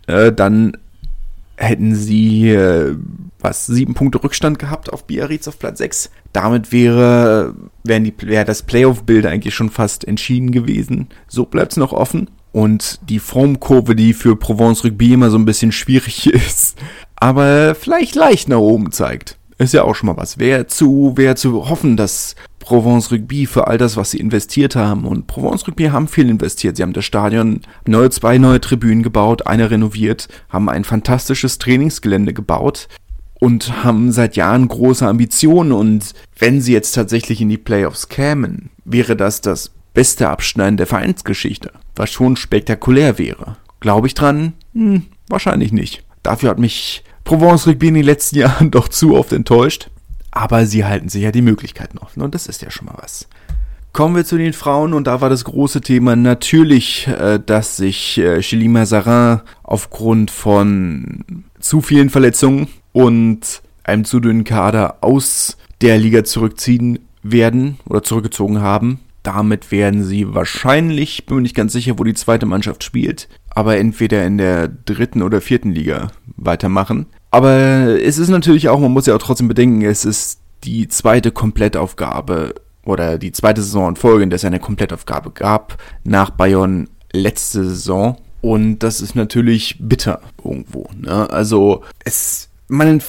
äh, 0.07 0.31
dann 0.33 0.77
hätten 1.57 1.95
sie 1.95 2.51
äh, 2.51 2.95
was 3.41 3.65
sieben 3.65 3.95
Punkte 3.95 4.23
Rückstand 4.23 4.59
gehabt 4.59 4.93
auf 4.93 5.07
Biarritz 5.07 5.49
auf 5.49 5.59
Platz 5.59 5.79
6. 5.79 6.11
Damit 6.35 6.73
wäre 6.73 7.55
wären 7.85 8.05
die 8.05 8.13
wäre 8.21 8.45
das 8.45 8.65
Playoff-Bild 8.65 9.25
eigentlich 9.25 9.55
schon 9.55 9.71
fast 9.71 10.07
entschieden 10.07 10.53
gewesen. 10.53 11.09
So 11.27 11.47
bleibt 11.47 11.73
es 11.73 11.79
noch 11.79 11.95
offen. 11.95 12.29
Und 12.53 13.01
die 13.09 13.19
Formkurve, 13.19 13.97
die 13.97 14.13
für 14.13 14.37
Provence 14.37 14.85
Rugby 14.85 15.15
immer 15.15 15.31
so 15.31 15.39
ein 15.39 15.47
bisschen 15.47 15.73
schwierig 15.73 16.27
ist, 16.35 16.77
aber 17.17 17.75
vielleicht 17.75 18.15
leicht 18.15 18.51
nach 18.51 18.59
oben 18.59 18.93
zeigt. 18.93 19.39
Ist 19.63 19.75
ja 19.75 19.85
auch 19.85 19.95
schon 19.95 20.09
mal 20.09 20.17
was. 20.17 20.39
Wäre 20.39 20.67
zu, 20.67 21.13
wäre 21.15 21.37
zu 21.37 21.69
hoffen, 21.69 21.97
dass 21.97 22.35
Provence 22.59 23.13
Rugby 23.13 23.47
für 23.47 23.69
all 23.69 23.79
das, 23.79 23.97
was 23.97 24.11
sie 24.11 24.19
investiert 24.19 24.75
haben. 24.75 25.05
Und 25.05 25.29
Provence 25.29 25.69
Rugby 25.69 25.85
haben 25.85 26.09
viel 26.09 26.29
investiert. 26.29 26.77
Sie 26.77 26.83
haben 26.83 26.93
das 26.93 27.05
Stadion 27.05 27.61
neue, 27.87 28.11
zwei 28.11 28.39
neue 28.39 28.61
Tribünen 28.61 29.05
gebaut, 29.05 29.47
eine 29.47 29.71
renoviert, 29.71 30.29
haben 30.49 30.69
ein 30.69 30.83
fantastisches 30.83 31.59
Trainingsgelände 31.59 32.33
gebaut 32.33 32.89
und 33.39 33.85
haben 33.85 34.11
seit 34.11 34.35
Jahren 34.35 34.67
große 34.67 35.07
Ambitionen. 35.07 35.71
Und 35.71 36.13
wenn 36.39 36.61
sie 36.61 36.73
jetzt 36.73 36.93
tatsächlich 36.93 37.41
in 37.41 37.49
die 37.49 37.59
Playoffs 37.59 38.09
kämen, 38.09 38.71
wäre 38.85 39.15
das 39.15 39.43
das 39.43 39.71
beste 39.95 40.29
Abschneiden 40.29 40.77
der 40.77 40.89
Vereinsgeschichte, 40.89 41.71
was 41.95 42.11
schon 42.11 42.35
spektakulär 42.35 43.17
wäre. 43.17 43.59
Glaube 43.79 44.09
ich 44.09 44.15
dran? 44.15 44.55
Hm, 44.75 45.05
wahrscheinlich 45.29 45.73
nicht. 45.73 46.03
Dafür 46.25 46.51
hat 46.51 46.59
mich 46.59 47.05
Provence 47.25 47.67
Rugby 47.67 47.89
in 47.89 47.95
den 47.95 48.05
letzten 48.05 48.37
Jahren 48.39 48.71
doch 48.71 48.89
zu 48.89 49.17
oft 49.17 49.33
enttäuscht. 49.33 49.91
Aber 50.31 50.65
sie 50.65 50.85
halten 50.85 51.11
sich 51.11 51.23
ja 51.23 51.31
die 51.31 51.43
Möglichkeiten 51.43 51.99
offen 51.99 52.23
und 52.23 52.35
das 52.35 52.47
ist 52.47 52.63
ja 52.63 52.71
schon 52.71 52.87
mal 52.87 52.97
was. 52.99 53.29
Kommen 53.93 54.17
wir 54.17 54.25
zu 54.25 54.39
den 54.39 54.55
Frauen 54.55 54.95
und 54.95 55.07
da 55.07 55.21
war 55.21 55.29
das 55.29 55.45
große 55.45 55.83
Thema 55.83 56.17
natürlich, 56.17 57.07
äh, 57.09 57.39
dass 57.45 57.77
sich 57.77 58.17
äh, 58.17 58.41
Chili 58.41 58.69
Mazarin 58.69 59.43
aufgrund 59.63 60.31
von 60.31 61.45
zu 61.61 61.83
vielen 61.83 62.09
Verletzungen 62.09 62.69
und 62.93 63.61
einem 63.85 64.07
zu 64.07 64.21
dünnen 64.21 64.45
Kader 64.45 64.97
aus 65.03 65.59
der 65.83 65.99
Liga 65.99 66.25
zurückziehen 66.25 67.01
werden 67.23 67.79
oder 67.87 68.03
zurückgezogen 68.03 68.63
haben. 68.63 69.01
Damit 69.23 69.71
werden 69.71 70.03
sie 70.03 70.35
wahrscheinlich, 70.35 71.27
bin 71.27 71.37
mir 71.37 71.43
nicht 71.43 71.55
ganz 71.55 71.73
sicher, 71.73 71.99
wo 71.99 72.05
die 72.05 72.15
zweite 72.15 72.47
Mannschaft 72.47 72.83
spielt, 72.83 73.29
aber 73.51 73.77
entweder 73.77 74.25
in 74.27 74.39
der 74.39 74.69
dritten 74.69 75.23
oder 75.23 75.41
vierten 75.41 75.73
Liga 75.73 76.09
weitermachen. 76.37 77.07
Aber 77.31 77.51
es 78.03 78.19
ist 78.19 78.29
natürlich 78.29 78.69
auch, 78.69 78.81
man 78.81 78.93
muss 78.93 79.07
ja 79.07 79.15
auch 79.15 79.23
trotzdem 79.23 79.49
bedenken, 79.49 79.83
es 79.83 80.05
ist 80.05 80.41
die 80.65 80.89
zweite 80.89 81.31
Komplettaufgabe 81.31 82.55
oder 82.85 83.19
die 83.19 83.33
zweite 83.33 83.63
Saison 83.63 83.91
in 83.91 83.97
Folge, 83.97 84.25
in 84.25 84.31
der 84.31 84.37
es 84.37 84.45
eine 84.45 84.61
Komplettaufgabe 84.61 85.31
gab, 85.31 85.79
nach 86.05 86.31
Bayern 86.31 86.89
letzte 87.13 87.65
Saison. 87.65 88.19
Und 88.41 88.81
das 88.81 89.01
ist 89.01 89.15
natürlich 89.15 89.77
bitter 89.79 90.21
irgendwo. 90.45 90.89
Ne? 91.01 91.31
Also 91.31 91.85
es, 92.05 92.49
man, 92.67 93.01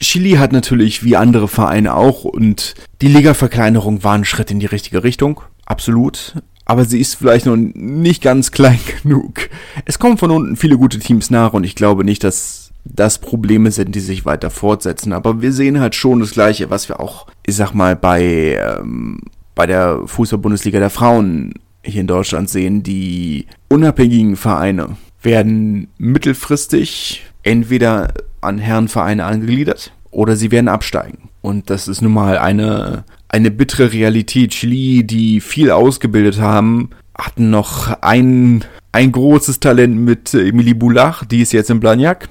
Chili 0.00 0.32
hat 0.32 0.52
natürlich 0.52 1.04
wie 1.04 1.16
andere 1.16 1.46
Vereine 1.46 1.94
auch 1.94 2.24
und 2.24 2.74
die 3.00 3.08
Liga-Verkleinerung 3.08 4.02
war 4.02 4.14
ein 4.14 4.24
Schritt 4.24 4.50
in 4.50 4.58
die 4.58 4.66
richtige 4.66 5.04
Richtung, 5.04 5.40
absolut. 5.72 6.34
Aber 6.64 6.84
sie 6.84 7.00
ist 7.00 7.16
vielleicht 7.16 7.46
noch 7.46 7.56
nicht 7.56 8.22
ganz 8.22 8.52
klein 8.52 8.78
genug. 9.02 9.48
Es 9.84 9.98
kommen 9.98 10.18
von 10.18 10.30
unten 10.30 10.56
viele 10.56 10.78
gute 10.78 11.00
Teams 11.00 11.30
nach 11.30 11.52
und 11.54 11.64
ich 11.64 11.74
glaube 11.74 12.04
nicht, 12.04 12.22
dass 12.22 12.70
das 12.84 13.18
Probleme 13.18 13.70
sind, 13.70 13.94
die 13.94 14.00
sich 14.00 14.24
weiter 14.24 14.50
fortsetzen. 14.50 15.12
Aber 15.12 15.40
wir 15.40 15.52
sehen 15.52 15.80
halt 15.80 15.94
schon 15.94 16.20
das 16.20 16.32
Gleiche, 16.32 16.70
was 16.70 16.88
wir 16.88 17.00
auch, 17.00 17.26
ich 17.46 17.56
sag 17.56 17.72
mal, 17.74 17.96
bei, 17.96 18.58
ähm, 18.60 19.20
bei 19.54 19.66
der 19.66 20.02
Fußball-Bundesliga 20.06 20.78
der 20.78 20.90
Frauen 20.90 21.54
hier 21.84 22.00
in 22.00 22.06
Deutschland 22.06 22.50
sehen. 22.50 22.82
Die 22.82 23.46
unabhängigen 23.68 24.36
Vereine 24.36 24.96
werden 25.22 25.88
mittelfristig 25.98 27.24
entweder 27.42 28.12
an 28.40 28.58
Herrenvereine 28.58 29.24
angegliedert 29.24 29.92
oder 30.10 30.36
sie 30.36 30.50
werden 30.50 30.68
absteigen. 30.68 31.30
Und 31.40 31.70
das 31.70 31.88
ist 31.88 32.02
nun 32.02 32.12
mal 32.12 32.38
eine, 32.38 33.04
eine 33.32 33.50
bittere 33.50 33.92
Realität. 33.92 34.52
Chili, 34.52 35.04
die 35.04 35.40
viel 35.40 35.70
ausgebildet 35.70 36.40
haben, 36.40 36.90
hatten 37.18 37.50
noch 37.50 37.88
ein, 38.00 38.64
ein 38.92 39.10
großes 39.10 39.58
Talent 39.58 39.98
mit 39.98 40.32
Emilie 40.34 40.74
Boulach, 40.74 41.24
die 41.24 41.42
ist 41.42 41.52
jetzt 41.52 41.70
in 41.70 41.80
Blagnac. 41.80 42.28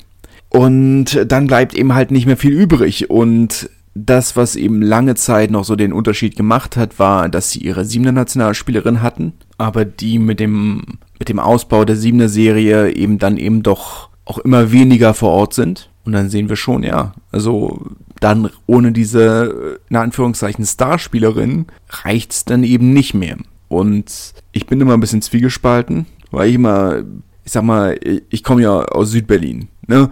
Und 0.50 1.26
dann 1.28 1.48
bleibt 1.48 1.74
eben 1.74 1.94
halt 1.94 2.12
nicht 2.12 2.26
mehr 2.26 2.38
viel 2.38 2.54
übrig. 2.54 3.10
Und 3.10 3.70
das, 3.94 4.36
was 4.36 4.56
eben 4.56 4.82
lange 4.82 5.16
Zeit 5.16 5.52
noch 5.52 5.66
so 5.66 5.76
den 5.76 5.94
Unterschied 5.94 6.36
gemacht 6.36 6.78
hat, 6.78 7.00
war, 7.00 7.30
dass 7.30 7.52
sie 7.52 7.60
ihre 7.60 7.84
Siebener 7.84 8.12
Nationalspielerin 8.12 9.02
hatten, 9.02 9.34
aber 9.58 9.86
die 9.86 10.20
mit 10.20 10.40
dem, 10.40 10.84
mit 11.20 11.30
dem 11.30 11.40
Ausbau 11.40 11.84
der 11.84 11.96
Siebener 11.96 12.30
Serie 12.30 12.92
eben 12.92 13.18
dann 13.18 13.38
eben 13.38 13.64
doch 13.64 14.10
auch 14.26 14.38
immer 14.38 14.72
weniger 14.72 15.14
vor 15.14 15.32
Ort 15.32 15.54
sind. 15.54 15.90
Und 16.04 16.14
dann 16.14 16.30
sehen 16.30 16.50
wir 16.50 16.56
schon, 16.56 16.84
ja, 16.84 17.14
also 17.32 17.80
dann 18.22 18.50
ohne 18.68 18.94
diese, 18.94 19.80
in 19.90 19.98
Anführungszeichen, 19.98 20.66
Starspielerin 20.66 21.66
reicht's 21.90 22.46
dann 22.46 22.64
eben 22.64 22.94
nicht 22.94 23.14
mehr. 23.14 23.36
Und 23.68 24.34
ich 24.54 24.68
bin 24.68 24.80
immer 24.80 24.94
ein 24.94 25.02
bisschen 25.02 25.22
zwiegespalten, 25.22 26.06
weil 26.32 26.50
ich 26.50 26.56
immer, 26.56 27.04
ich 27.44 27.52
sag 27.52 27.64
mal, 27.64 28.00
ich 28.30 28.44
komme 28.44 28.62
ja 28.62 28.84
aus 28.86 29.12
Südberlin 29.12 29.68
Ne? 29.92 30.10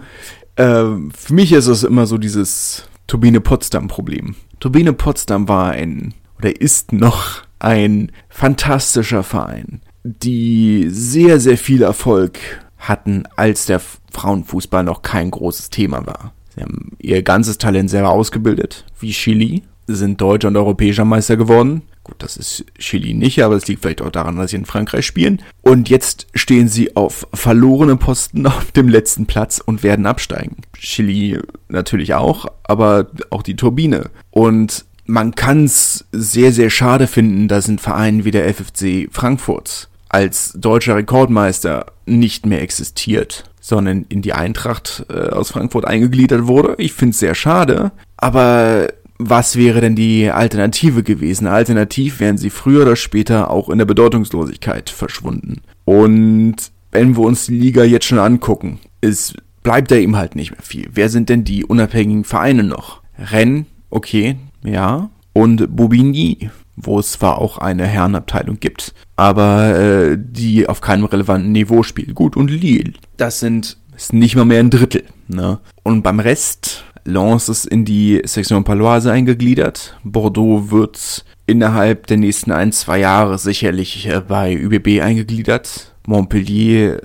Äh, 0.56 0.84
für 1.14 1.34
mich 1.34 1.52
ist 1.52 1.66
es 1.66 1.84
immer 1.84 2.06
so 2.06 2.18
dieses 2.18 2.84
Turbine 3.06 3.40
Potsdam-Problem. 3.40 4.34
Turbine 4.60 4.92
Potsdam 4.92 5.48
war 5.48 5.70
ein 5.70 6.12
oder 6.38 6.60
ist 6.60 6.92
noch 6.92 7.42
ein 7.58 8.12
fantastischer 8.28 9.22
Verein, 9.22 9.80
die 10.04 10.86
sehr, 10.90 11.40
sehr 11.40 11.56
viel 11.56 11.80
Erfolg 11.82 12.38
hatten, 12.76 13.24
als 13.36 13.66
der 13.66 13.80
Frauenfußball 14.12 14.84
noch 14.84 15.00
kein 15.00 15.30
großes 15.30 15.70
Thema 15.70 16.06
war. 16.06 16.34
Sie 16.54 16.62
haben 16.62 16.96
ihr 16.98 17.22
ganzes 17.22 17.58
Talent 17.58 17.90
selber 17.90 18.10
ausgebildet, 18.10 18.84
wie 18.98 19.12
Chili, 19.12 19.62
sind 19.86 20.20
deutscher 20.20 20.48
und 20.48 20.56
europäischer 20.56 21.04
Meister 21.04 21.36
geworden, 21.36 21.82
Gut, 22.02 22.22
das 22.22 22.36
ist 22.38 22.64
Chili 22.78 23.12
nicht, 23.12 23.42
aber 23.42 23.54
es 23.54 23.68
liegt 23.68 23.82
vielleicht 23.82 24.00
auch 24.00 24.10
daran, 24.10 24.36
dass 24.36 24.50
sie 24.50 24.56
in 24.56 24.64
Frankreich 24.64 25.04
spielen. 25.04 25.42
Und 25.60 25.90
jetzt 25.90 26.26
stehen 26.34 26.66
sie 26.66 26.96
auf 26.96 27.26
verlorenen 27.34 27.98
Posten 27.98 28.46
auf 28.46 28.72
dem 28.72 28.88
letzten 28.88 29.26
Platz 29.26 29.60
und 29.64 29.82
werden 29.82 30.06
absteigen. 30.06 30.56
Chili 30.78 31.38
natürlich 31.68 32.14
auch, 32.14 32.46
aber 32.62 33.08
auch 33.28 33.42
die 33.42 33.56
Turbine. 33.56 34.10
Und 34.30 34.86
man 35.04 35.34
kann 35.34 35.64
es 35.64 36.06
sehr, 36.10 36.52
sehr 36.52 36.70
schade 36.70 37.06
finden, 37.06 37.48
dass 37.48 37.68
ein 37.68 37.78
Verein 37.78 38.24
wie 38.24 38.30
der 38.30 38.52
FFC 38.52 39.08
Frankfurt 39.12 39.88
als 40.08 40.54
deutscher 40.56 40.96
Rekordmeister 40.96 41.86
nicht 42.06 42.46
mehr 42.46 42.62
existiert, 42.62 43.44
sondern 43.60 44.06
in 44.08 44.22
die 44.22 44.32
Eintracht 44.32 45.06
äh, 45.10 45.28
aus 45.28 45.50
Frankfurt 45.50 45.86
eingegliedert 45.86 46.46
wurde. 46.46 46.74
Ich 46.78 46.92
finde 46.92 47.12
es 47.12 47.20
sehr 47.20 47.34
schade, 47.34 47.92
aber 48.16 48.88
was 49.18 49.56
wäre 49.56 49.82
denn 49.82 49.94
die 49.94 50.30
Alternative 50.30 51.02
gewesen? 51.02 51.46
Alternativ 51.46 52.20
wären 52.20 52.38
sie 52.38 52.48
früher 52.48 52.82
oder 52.82 52.96
später 52.96 53.50
auch 53.50 53.68
in 53.68 53.76
der 53.76 53.84
Bedeutungslosigkeit 53.84 54.88
verschwunden. 54.88 55.60
Und 55.84 56.56
wenn 56.90 57.16
wir 57.16 57.24
uns 57.24 57.46
die 57.46 57.58
Liga 57.58 57.84
jetzt 57.84 58.06
schon 58.06 58.18
angucken, 58.18 58.78
es 59.02 59.34
bleibt 59.62 59.90
da 59.90 59.96
eben 59.96 60.16
halt 60.16 60.36
nicht 60.36 60.52
mehr 60.52 60.62
viel. 60.62 60.88
Wer 60.92 61.10
sind 61.10 61.28
denn 61.28 61.44
die 61.44 61.66
unabhängigen 61.66 62.24
Vereine 62.24 62.64
noch? 62.64 63.02
Rennes, 63.18 63.66
okay, 63.90 64.36
ja. 64.64 65.10
Und 65.34 65.76
Bobigny, 65.76 66.50
wo 66.76 66.98
es 66.98 67.12
zwar 67.12 67.38
auch 67.38 67.58
eine 67.58 67.86
Herrenabteilung 67.86 68.58
gibt, 68.60 68.94
aber 69.16 69.78
äh, 69.78 70.18
die 70.18 70.68
auf 70.68 70.80
keinem 70.80 71.04
relevanten 71.04 71.52
Niveau 71.52 71.82
spielt. 71.82 72.14
Gut, 72.14 72.36
und 72.36 72.50
Lille, 72.50 72.92
das 73.16 73.40
sind 73.40 73.78
ist 74.00 74.14
nicht 74.14 74.34
mal 74.34 74.46
mehr 74.46 74.60
ein 74.60 74.70
Drittel. 74.70 75.04
Ne? 75.28 75.58
Und 75.82 76.02
beim 76.02 76.20
Rest 76.20 76.84
Lens 77.04 77.48
ist 77.48 77.66
in 77.66 77.84
die 77.84 78.22
Section 78.24 78.64
Paloise 78.64 79.12
eingegliedert. 79.12 79.98
Bordeaux 80.04 80.70
wird 80.70 81.24
innerhalb 81.46 82.06
der 82.06 82.16
nächsten 82.16 82.52
ein, 82.52 82.72
zwei 82.72 83.00
Jahre 83.00 83.36
sicherlich 83.38 84.06
äh, 84.06 84.22
bei 84.26 84.54
ÜBB 84.54 85.02
eingegliedert. 85.02 85.94
Montpellier 86.06 87.00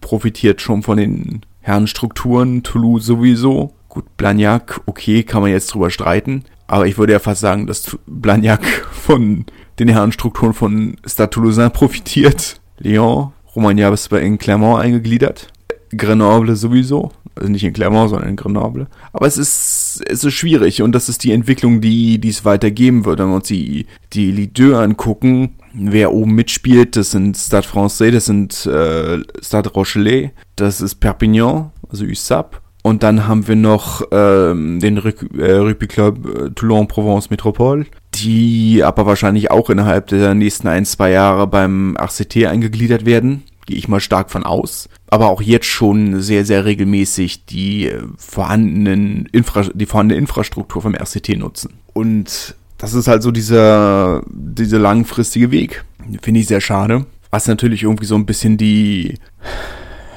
profitiert 0.00 0.60
schon 0.60 0.82
von 0.82 0.98
den 0.98 1.40
Herrenstrukturen, 1.60 2.62
Toulouse 2.62 3.06
sowieso. 3.06 3.74
Gut, 3.88 4.16
Blagnac, 4.16 4.80
okay, 4.86 5.22
kann 5.22 5.42
man 5.42 5.50
jetzt 5.50 5.72
drüber 5.74 5.90
streiten. 5.90 6.44
Aber 6.70 6.86
ich 6.86 6.98
würde 6.98 7.14
ja 7.14 7.18
fast 7.18 7.40
sagen, 7.40 7.66
dass 7.66 7.98
Blagnac 8.06 8.64
von 8.92 9.44
den 9.80 9.88
Herrenstrukturen 9.88 10.54
von 10.54 10.96
Stade 11.04 11.30
Toulousain 11.30 11.72
profitiert. 11.72 12.60
Lyon, 12.78 13.32
Romagna 13.56 13.88
ist 13.88 14.08
bei 14.08 14.20
in 14.20 14.38
Clermont 14.38 14.80
eingegliedert. 14.80 15.48
Grenoble 15.96 16.54
sowieso. 16.54 17.10
Also 17.34 17.50
nicht 17.50 17.64
in 17.64 17.72
Clermont, 17.72 18.10
sondern 18.10 18.28
in 18.28 18.36
Grenoble. 18.36 18.86
Aber 19.12 19.26
es 19.26 19.36
ist, 19.36 20.00
es 20.06 20.22
ist 20.22 20.32
schwierig 20.32 20.80
und 20.80 20.92
das 20.92 21.08
ist 21.08 21.24
die 21.24 21.32
Entwicklung, 21.32 21.80
die, 21.80 22.20
die 22.20 22.28
es 22.28 22.44
weitergeben 22.44 23.04
wird. 23.04 23.18
Wenn 23.18 23.30
wir 23.30 23.34
uns 23.34 23.48
die, 23.48 23.86
die 24.12 24.30
Ligue 24.30 24.78
angucken, 24.78 25.56
wer 25.74 26.12
oben 26.12 26.36
mitspielt, 26.36 26.94
das 26.94 27.10
sind 27.10 27.36
Stade 27.36 27.66
Francais, 27.66 28.12
das 28.12 28.26
sind 28.26 28.66
äh, 28.66 29.18
Stade 29.42 29.70
Rochelet, 29.70 30.30
das 30.54 30.80
ist 30.80 31.00
Perpignan, 31.00 31.72
also 31.88 32.04
USAP. 32.04 32.62
Und 32.82 33.02
dann 33.02 33.28
haben 33.28 33.46
wir 33.46 33.56
noch 33.56 34.02
ähm, 34.10 34.80
den 34.80 34.96
äh, 34.96 35.52
Rugby 35.52 35.86
Club 35.86 36.26
äh, 36.26 36.50
Toulon-Provence 36.50 37.30
Métropole, 37.30 37.86
die 38.14 38.82
aber 38.82 39.04
wahrscheinlich 39.04 39.50
auch 39.50 39.68
innerhalb 39.68 40.06
der 40.06 40.34
nächsten 40.34 40.66
ein, 40.68 40.86
zwei 40.86 41.10
Jahre 41.10 41.46
beim 41.46 41.96
RCT 42.00 42.46
eingegliedert 42.46 43.04
werden. 43.04 43.42
Gehe 43.66 43.76
ich 43.76 43.88
mal 43.88 44.00
stark 44.00 44.30
von 44.30 44.44
aus. 44.44 44.88
Aber 45.08 45.28
auch 45.28 45.42
jetzt 45.42 45.66
schon 45.66 46.22
sehr, 46.22 46.44
sehr 46.44 46.64
regelmäßig 46.64 47.44
die 47.44 47.88
äh, 47.88 48.02
vorhandenen 48.16 49.26
Infra 49.32 49.64
die 49.74 49.86
vorhandene 49.86 50.18
Infrastruktur 50.18 50.80
vom 50.80 50.94
RCT 50.94 51.36
nutzen. 51.36 51.74
Und 51.92 52.54
das 52.78 52.94
ist 52.94 53.08
halt 53.08 53.22
so 53.22 53.30
dieser, 53.30 54.22
dieser 54.30 54.78
langfristige 54.78 55.50
Weg. 55.50 55.84
Finde 56.22 56.40
ich 56.40 56.46
sehr 56.46 56.62
schade. 56.62 57.04
Was 57.30 57.46
natürlich 57.46 57.82
irgendwie 57.82 58.06
so 58.06 58.14
ein 58.14 58.26
bisschen 58.26 58.56
die, 58.56 59.18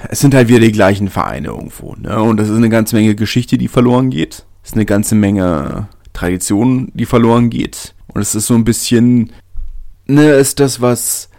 es 0.09 0.19
sind 0.19 0.33
halt 0.33 0.47
wieder 0.47 0.59
die 0.59 0.71
gleichen 0.71 1.09
Vereine 1.09 1.49
irgendwo, 1.49 1.95
ne? 1.95 2.21
Und 2.21 2.37
das 2.37 2.49
ist 2.49 2.57
eine 2.57 2.69
ganze 2.69 2.95
Menge 2.95 3.15
Geschichte, 3.15 3.57
die 3.57 3.67
verloren 3.67 4.09
geht. 4.09 4.45
Es 4.63 4.69
ist 4.69 4.75
eine 4.75 4.85
ganze 4.85 5.15
Menge 5.15 5.87
Tradition, 6.13 6.91
die 6.93 7.05
verloren 7.05 7.49
geht. 7.49 7.95
Und 8.07 8.21
es 8.21 8.35
ist 8.35 8.47
so 8.47 8.53
ein 8.53 8.63
bisschen, 8.63 9.31
ne, 10.05 10.31
ist 10.31 10.59
das, 10.59 10.81
was, 10.81 11.29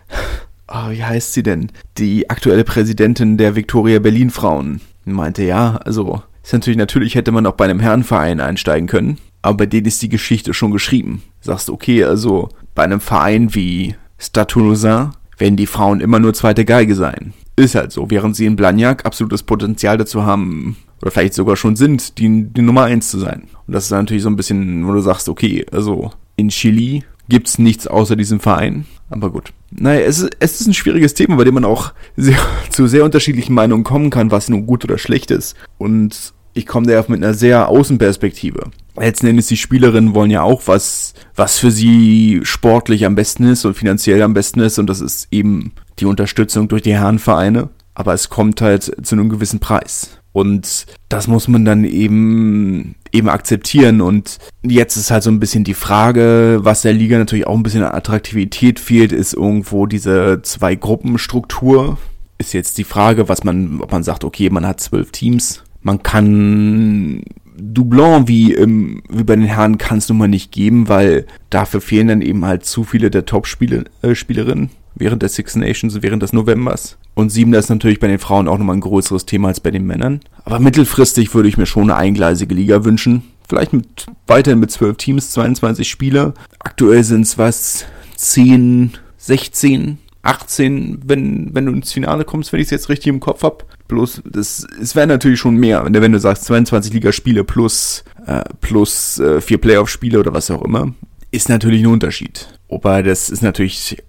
oh, 0.69 0.91
wie 0.91 1.05
heißt 1.05 1.33
sie 1.33 1.43
denn? 1.43 1.71
Die 1.99 2.29
aktuelle 2.31 2.65
Präsidentin 2.65 3.39
der 3.39 3.57
Victoria 3.57 3.99
Berlin 3.99 4.31
Frauen 4.31 4.81
meinte, 5.05 5.45
ja, 5.45 5.77
also, 5.85 6.23
ist 6.43 6.53
natürlich, 6.53 6.79
natürlich 6.79 7.15
hätte 7.15 7.33
man 7.33 7.47
auch 7.47 7.55
bei 7.55 7.65
einem 7.65 7.81
Herrenverein 7.81 8.41
einsteigen 8.41 8.89
können 8.89 9.19
aber 9.45 9.59
bei 9.59 9.67
denen 9.67 9.87
ist 9.87 10.01
die 10.01 10.09
Geschichte 10.09 10.55
schon 10.55 10.71
geschrieben. 10.71 11.23
Sagst, 11.43 11.69
okay, 11.69 12.03
also 12.03 12.49
bei 12.75 12.83
einem 12.83 13.01
Verein 13.01 13.55
wie 13.55 13.95
Stade 14.19 14.47
Toulousain 14.47 15.11
werden 15.37 15.59
die 15.59 15.67
Frauen 15.67 16.01
immer 16.01 16.19
nur 16.19 16.33
zweite 16.33 16.65
Geige 16.65 16.95
sein. 16.95 17.35
Ist 17.57 17.75
halt 17.75 17.93
so, 17.93 18.11
während 18.11 18.35
sie 18.35 18.47
in 18.47 18.57
Blagnac 18.57 19.07
absolutes 19.07 19.43
Potenzial 19.43 19.97
dazu 19.97 20.25
haben, 20.25 20.77
oder 21.01 21.11
vielleicht 21.11 21.35
sogar 21.35 21.57
schon 21.57 21.77
sind, 21.77 22.19
die, 22.19 22.45
die 22.45 22.63
Nummer 22.63 22.85
eins 22.85 23.11
zu 23.11 23.19
sein. 23.19 23.43
Und 23.67 23.75
das 23.75 23.85
ist 23.85 23.91
natürlich 23.91 24.23
so 24.23 24.31
ein 24.31 24.37
bisschen, 24.37 24.87
wo 24.87 24.93
du 24.93 25.01
sagst, 25.01 25.29
okay, 25.29 25.67
also 25.71 26.13
in 26.37 26.49
Chili 26.49 27.05
gibt's 27.29 27.59
nichts 27.59 27.87
außer 27.87 28.17
diesem 28.17 28.41
Verein. 28.41 28.87
Aber 29.11 29.31
gut. 29.31 29.53
Naja, 29.71 30.01
es 30.01 30.19
ist, 30.19 30.37
es 30.41 30.61
ist 30.61 30.67
ein 30.67 30.75
schwieriges 30.75 31.15
Thema, 31.15 31.37
bei 31.37 31.45
dem 31.45 31.55
man 31.55 31.65
auch 31.65 31.93
sehr, 32.17 32.39
zu 32.71 32.87
sehr 32.87 33.05
unterschiedlichen 33.05 33.55
Meinungen 33.55 33.85
kommen 33.85 34.11
kann, 34.11 34.31
was 34.31 34.49
nun 34.49 34.67
gut 34.67 34.85
oder 34.85 34.99
schlecht 34.99 35.31
ist. 35.31 35.57
Und 35.79 36.33
ich 36.55 36.67
komme 36.67 36.87
da 36.87 37.05
mit 37.09 37.23
einer 37.23 37.35
sehr 37.35 37.69
Außenperspektive. 37.69 38.71
Letzten 38.97 39.27
Endes 39.27 39.49
die 39.49 39.57
Spielerinnen 39.57 40.15
wollen 40.15 40.31
ja 40.31 40.43
auch 40.43 40.63
was, 40.67 41.15
was 41.35 41.59
für 41.59 41.73
sie 41.73 42.41
sportlich 42.45 43.05
am 43.05 43.17
besten 43.17 43.45
ist 43.45 43.65
und 43.65 43.75
finanziell 43.75 44.23
am 44.23 44.35
besten 44.35 44.61
ist 44.61 44.79
und 44.79 44.87
das 44.87 45.01
ist 45.01 45.27
eben 45.33 45.73
die 45.99 46.07
Unterstützung 46.07 46.69
durch 46.69 46.83
die 46.83 46.95
Herrenvereine. 46.95 47.71
Aber 47.95 48.13
es 48.13 48.29
kommt 48.29 48.61
halt 48.61 48.93
zu 49.07 49.15
einem 49.15 49.29
gewissen 49.29 49.61
Preis. 49.61 50.19
Und 50.33 50.87
das 51.09 51.29
muss 51.29 51.47
man 51.47 51.65
dann 51.65 51.85
eben, 51.85 52.97
eben 53.13 53.29
akzeptieren. 53.29 54.01
Und 54.01 54.39
jetzt 54.63 54.97
ist 54.97 55.13
halt 55.13 55.23
so 55.23 55.31
ein 55.31 55.39
bisschen 55.39 55.63
die 55.63 55.75
Frage, 55.75 56.59
was 56.63 56.83
der 56.83 56.93
Liga 56.93 57.19
natürlich 57.19 57.47
auch 57.47 57.57
ein 57.57 57.63
bisschen 57.63 57.85
an 57.85 57.95
Attraktivität 57.95 58.81
fehlt, 58.81 59.13
ist 59.13 59.35
irgendwo 59.35 59.87
diese 59.87 60.43
Zwei-Gruppen-Struktur. 60.43 61.99
Ist 62.39 62.53
jetzt 62.53 62.79
die 62.79 62.85
Frage, 62.85 63.29
was 63.29 63.45
man, 63.45 63.81
ob 63.81 63.93
man 63.93 64.03
sagt, 64.03 64.25
okay, 64.25 64.51
man 64.51 64.67
hat 64.67 64.81
zwölf 64.81 65.13
Teams. 65.13 65.63
Man 65.83 66.03
kann 66.03 67.23
Doublon 67.57 68.27
wie, 68.27 68.53
im, 68.53 69.03
wie 69.09 69.23
bei 69.23 69.37
den 69.37 69.45
Herren 69.45 69.79
kann 69.79 69.99
es 69.99 70.09
nun 70.09 70.19
mal 70.19 70.27
nicht 70.27 70.51
geben, 70.51 70.89
weil 70.89 71.27
dafür 71.51 71.81
fehlen 71.81 72.09
dann 72.09 72.23
eben 72.23 72.45
halt 72.45 72.65
zu 72.65 72.83
viele 72.83 73.11
der 73.11 73.25
Top-Spielerinnen 73.25 74.65
äh, 74.65 74.69
während 74.95 75.23
der 75.23 75.29
Six 75.29 75.57
Nations, 75.57 76.03
während 76.03 76.23
des 76.23 76.33
Novembers. 76.33 76.97
Und 77.15 77.31
sieben, 77.31 77.53
das 77.53 77.67
ist 77.67 77.71
natürlich 77.71 78.01
bei 78.01 78.09
den 78.09 78.19
Frauen 78.19 78.49
auch 78.49 78.59
nochmal 78.59 78.77
ein 78.77 78.81
größeres 78.81 79.27
Thema 79.27 79.49
als 79.49 79.61
bei 79.61 79.71
den 79.71 79.87
Männern. 79.87 80.21
Aber 80.45 80.59
mittelfristig 80.59 81.35
würde 81.35 81.49
ich 81.49 81.57
mir 81.57 81.67
schon 81.67 81.85
eine 81.85 81.97
eingleisige 81.97 82.55
Liga 82.55 82.85
wünschen. 82.85 83.23
Vielleicht 83.49 83.73
mit, 83.73 84.07
weiterhin 84.27 84.61
mit 84.61 84.71
zwölf 84.71 84.97
Teams, 84.97 85.31
22 85.33 85.89
Spieler. 85.89 86.35
Aktuell 86.59 87.05
sind 87.05 87.23
es 87.23 87.39
was, 87.39 87.85
10, 88.17 88.93
16, 89.19 89.99
18, 90.23 91.03
wenn, 91.05 91.55
wenn 91.55 91.67
du 91.67 91.73
ins 91.73 91.93
Finale 91.93 92.25
kommst, 92.25 92.53
wenn 92.53 92.61
ich 92.61 92.67
es 92.67 92.71
jetzt 92.71 92.89
richtig 92.89 93.09
im 93.09 93.21
Kopf 93.21 93.43
hab. 93.43 93.67
Bloß, 93.89 94.23
das, 94.25 94.67
es 94.81 94.97
wäre 94.97 95.07
natürlich 95.07 95.39
schon 95.39 95.57
mehr, 95.57 95.85
wenn 95.85 95.93
du, 95.93 96.01
wenn 96.01 96.13
du 96.13 96.19
sagst 96.19 96.45
22 96.45 96.93
Ligaspiele 96.95 97.45
plus, 97.45 98.05
äh, 98.27 98.43
plus 98.61 99.19
äh, 99.19 99.41
vier 99.41 99.59
Playoff-Spiele 99.59 100.19
oder 100.19 100.33
was 100.33 100.51
auch 100.51 100.63
immer, 100.63 100.95
ist 101.31 101.49
natürlich 101.49 101.83
ein 101.83 101.89
Unterschied. 101.89 102.49
Wobei 102.75 103.03
das 103.03 103.31
ist 103.31 103.41
natürlich, 103.41 104.03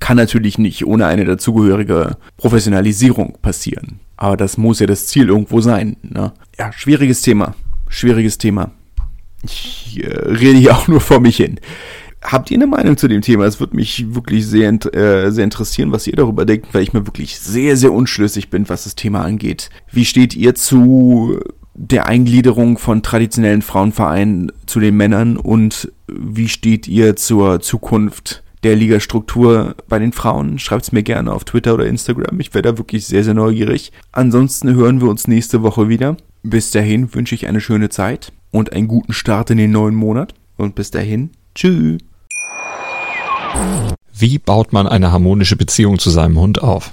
kann 0.00 0.16
natürlich 0.16 0.58
nicht 0.58 0.84
ohne 0.84 1.06
eine 1.06 1.24
dazugehörige 1.24 2.16
Professionalisierung 2.36 3.38
passieren. 3.40 4.00
Aber 4.16 4.36
das 4.36 4.58
muss 4.58 4.80
ja 4.80 4.88
das 4.88 5.06
Ziel 5.06 5.28
irgendwo 5.28 5.60
sein. 5.60 5.96
Ne? 6.02 6.32
Ja, 6.58 6.72
schwieriges 6.72 7.22
Thema. 7.22 7.54
Schwieriges 7.88 8.36
Thema. 8.36 8.72
Ich 9.44 10.00
äh, 10.02 10.08
rede 10.08 10.58
hier 10.58 10.76
auch 10.76 10.88
nur 10.88 11.00
vor 11.00 11.20
mich 11.20 11.36
hin. 11.36 11.60
Habt 12.20 12.50
ihr 12.50 12.56
eine 12.56 12.66
Meinung 12.66 12.96
zu 12.96 13.06
dem 13.06 13.22
Thema? 13.22 13.44
Es 13.44 13.60
würde 13.60 13.76
mich 13.76 14.12
wirklich 14.12 14.44
sehr, 14.44 14.72
äh, 14.92 15.30
sehr 15.30 15.44
interessieren, 15.44 15.92
was 15.92 16.08
ihr 16.08 16.16
darüber 16.16 16.44
denkt, 16.44 16.74
weil 16.74 16.82
ich 16.82 16.92
mir 16.92 17.06
wirklich 17.06 17.38
sehr, 17.38 17.76
sehr 17.76 17.92
unschlüssig 17.92 18.50
bin, 18.50 18.68
was 18.68 18.82
das 18.82 18.96
Thema 18.96 19.20
angeht. 19.22 19.70
Wie 19.92 20.04
steht 20.04 20.34
ihr 20.34 20.56
zu 20.56 21.38
der 21.74 22.06
Eingliederung 22.06 22.78
von 22.78 23.02
traditionellen 23.02 23.62
Frauenvereinen 23.62 24.52
zu 24.66 24.80
den 24.80 24.96
Männern 24.96 25.36
und 25.36 25.90
wie 26.06 26.48
steht 26.48 26.86
ihr 26.86 27.16
zur 27.16 27.60
Zukunft 27.60 28.42
der 28.62 28.76
Ligastruktur 28.76 29.74
bei 29.88 29.98
den 29.98 30.12
Frauen? 30.12 30.58
Schreibt's 30.58 30.92
mir 30.92 31.02
gerne 31.02 31.32
auf 31.32 31.44
Twitter 31.44 31.74
oder 31.74 31.86
Instagram. 31.86 32.38
Ich 32.40 32.54
wäre 32.54 32.62
da 32.62 32.78
wirklich 32.78 33.06
sehr, 33.06 33.24
sehr 33.24 33.34
neugierig. 33.34 33.92
Ansonsten 34.12 34.74
hören 34.74 35.00
wir 35.00 35.08
uns 35.08 35.26
nächste 35.26 35.62
Woche 35.62 35.88
wieder. 35.88 36.16
Bis 36.42 36.70
dahin 36.70 37.14
wünsche 37.14 37.34
ich 37.34 37.46
eine 37.46 37.60
schöne 37.60 37.88
Zeit 37.88 38.32
und 38.50 38.72
einen 38.72 38.88
guten 38.88 39.12
Start 39.12 39.50
in 39.50 39.58
den 39.58 39.72
neuen 39.72 39.94
Monat. 39.94 40.34
Und 40.56 40.74
bis 40.74 40.90
dahin, 40.90 41.30
tschüss. 41.54 41.98
Wie 44.14 44.38
baut 44.38 44.72
man 44.72 44.86
eine 44.86 45.10
harmonische 45.10 45.56
Beziehung 45.56 45.98
zu 45.98 46.10
seinem 46.10 46.38
Hund 46.38 46.62
auf? 46.62 46.92